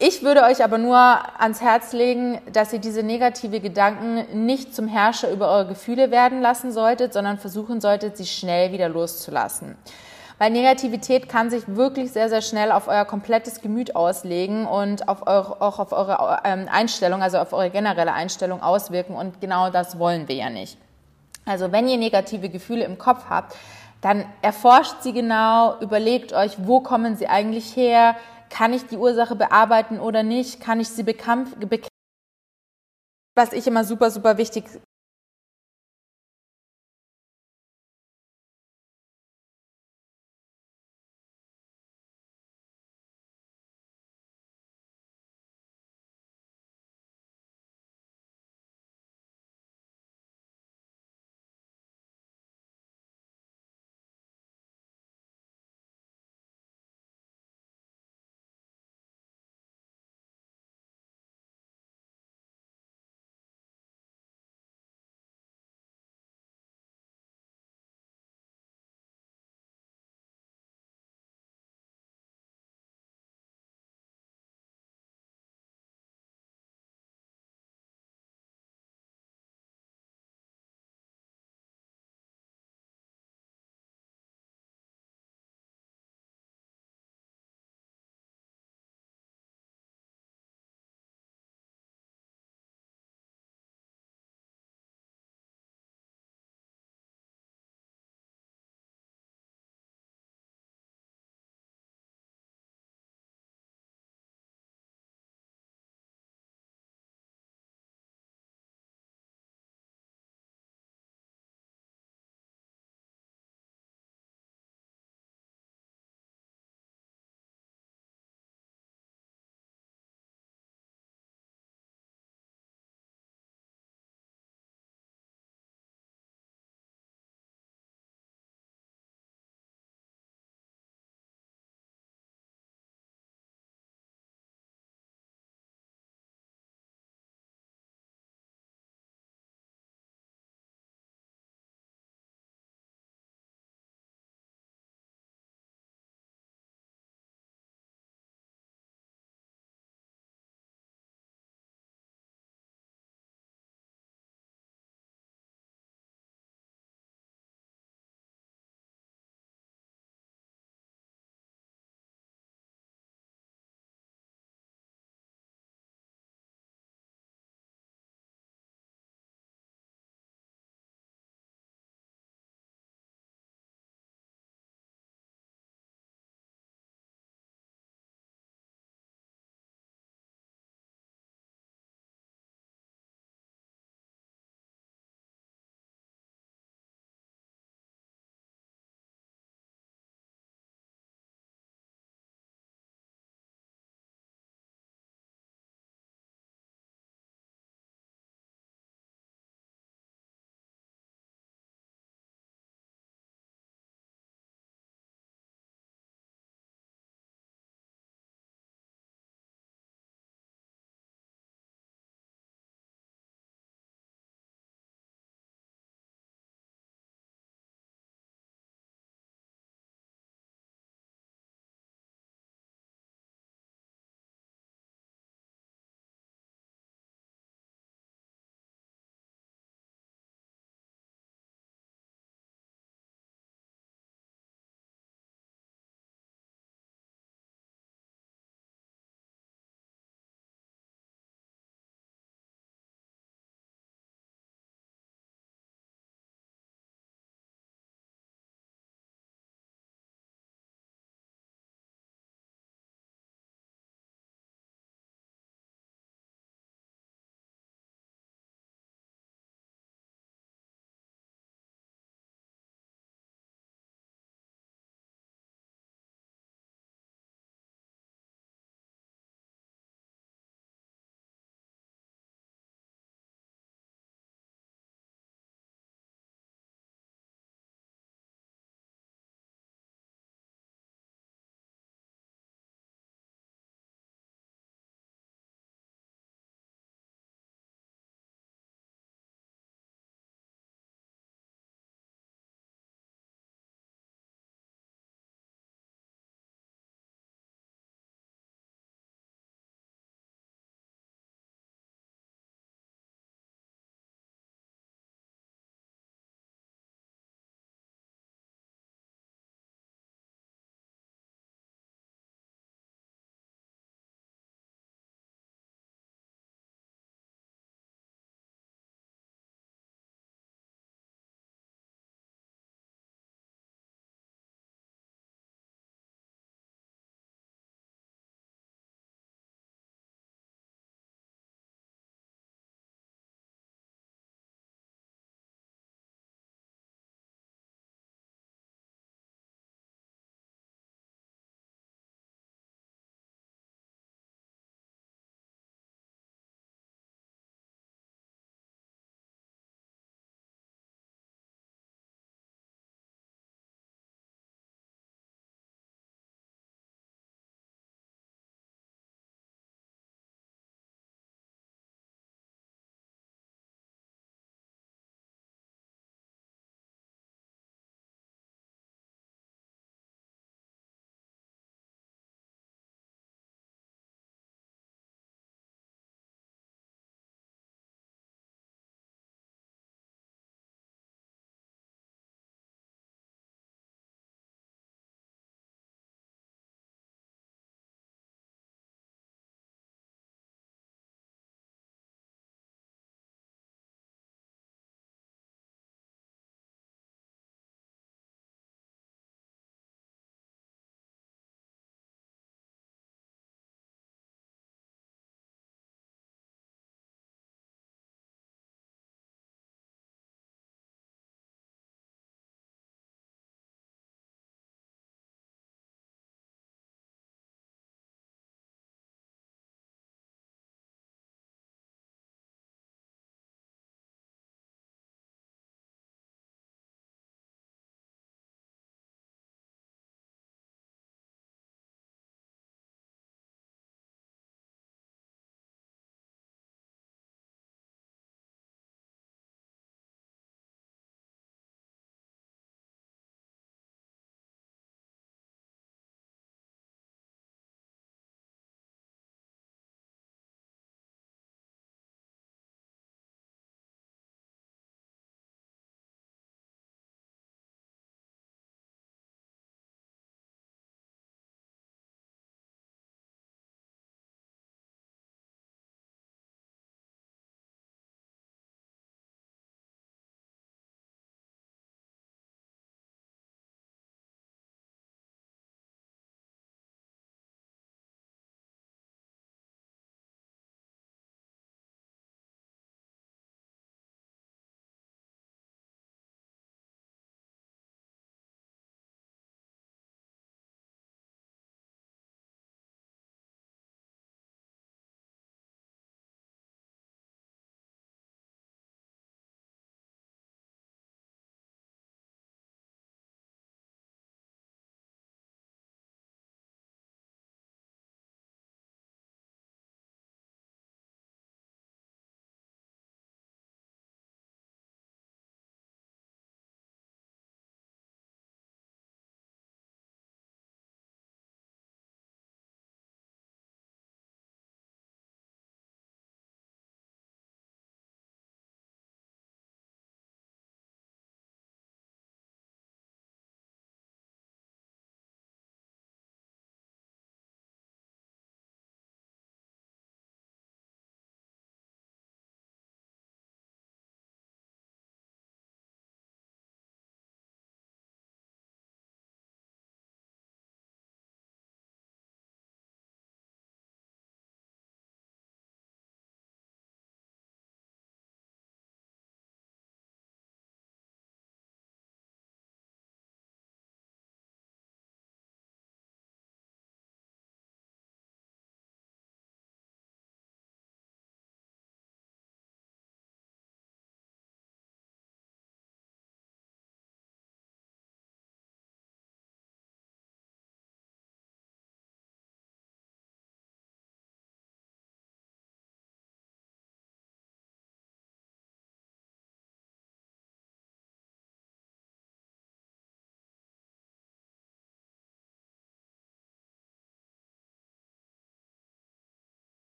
Ich 0.00 0.22
würde 0.22 0.44
euch 0.44 0.62
aber 0.62 0.78
nur 0.78 0.96
ans 0.96 1.60
Herz 1.60 1.92
legen, 1.92 2.40
dass 2.52 2.72
ihr 2.72 2.78
diese 2.78 3.02
negative 3.02 3.58
Gedanken 3.58 4.46
nicht 4.46 4.72
zum 4.72 4.86
Herrscher 4.86 5.28
über 5.30 5.50
eure 5.50 5.66
Gefühle 5.66 6.12
werden 6.12 6.40
lassen 6.40 6.70
solltet, 6.70 7.12
sondern 7.12 7.38
versuchen 7.38 7.80
solltet, 7.80 8.16
sie 8.16 8.26
schnell 8.26 8.70
wieder 8.70 8.88
loszulassen. 8.88 9.76
Weil 10.38 10.52
Negativität 10.52 11.28
kann 11.28 11.50
sich 11.50 11.64
wirklich 11.66 12.12
sehr, 12.12 12.28
sehr 12.28 12.42
schnell 12.42 12.70
auf 12.70 12.86
euer 12.86 13.04
komplettes 13.04 13.60
Gemüt 13.60 13.96
auslegen 13.96 14.66
und 14.66 15.08
auf 15.08 15.26
eure, 15.26 15.60
auch 15.60 15.80
auf 15.80 15.90
eure 15.90 16.42
ähm, 16.44 16.68
Einstellung, 16.70 17.20
also 17.20 17.38
auf 17.38 17.52
eure 17.52 17.70
generelle 17.70 18.12
Einstellung 18.12 18.62
auswirken. 18.62 19.16
Und 19.16 19.40
genau 19.40 19.70
das 19.70 19.98
wollen 19.98 20.28
wir 20.28 20.36
ja 20.36 20.48
nicht. 20.48 20.78
Also 21.44 21.72
wenn 21.72 21.88
ihr 21.88 21.96
negative 21.96 22.50
Gefühle 22.50 22.84
im 22.84 22.98
Kopf 22.98 23.24
habt, 23.28 23.56
dann 24.00 24.24
erforscht 24.42 25.02
sie 25.02 25.12
genau, 25.12 25.74
überlegt 25.80 26.32
euch, 26.32 26.52
wo 26.58 26.78
kommen 26.78 27.16
sie 27.16 27.26
eigentlich 27.26 27.74
her, 27.74 28.14
kann 28.50 28.72
ich 28.72 28.86
die 28.86 28.96
Ursache 28.96 29.36
bearbeiten 29.36 29.98
oder 30.00 30.22
nicht? 30.22 30.60
Kann 30.60 30.80
ich 30.80 30.88
sie 30.88 31.02
bekämpfen? 31.02 31.68
Was 33.36 33.52
ich 33.52 33.66
immer 33.66 33.84
super, 33.84 34.10
super 34.10 34.36
wichtig 34.36 34.64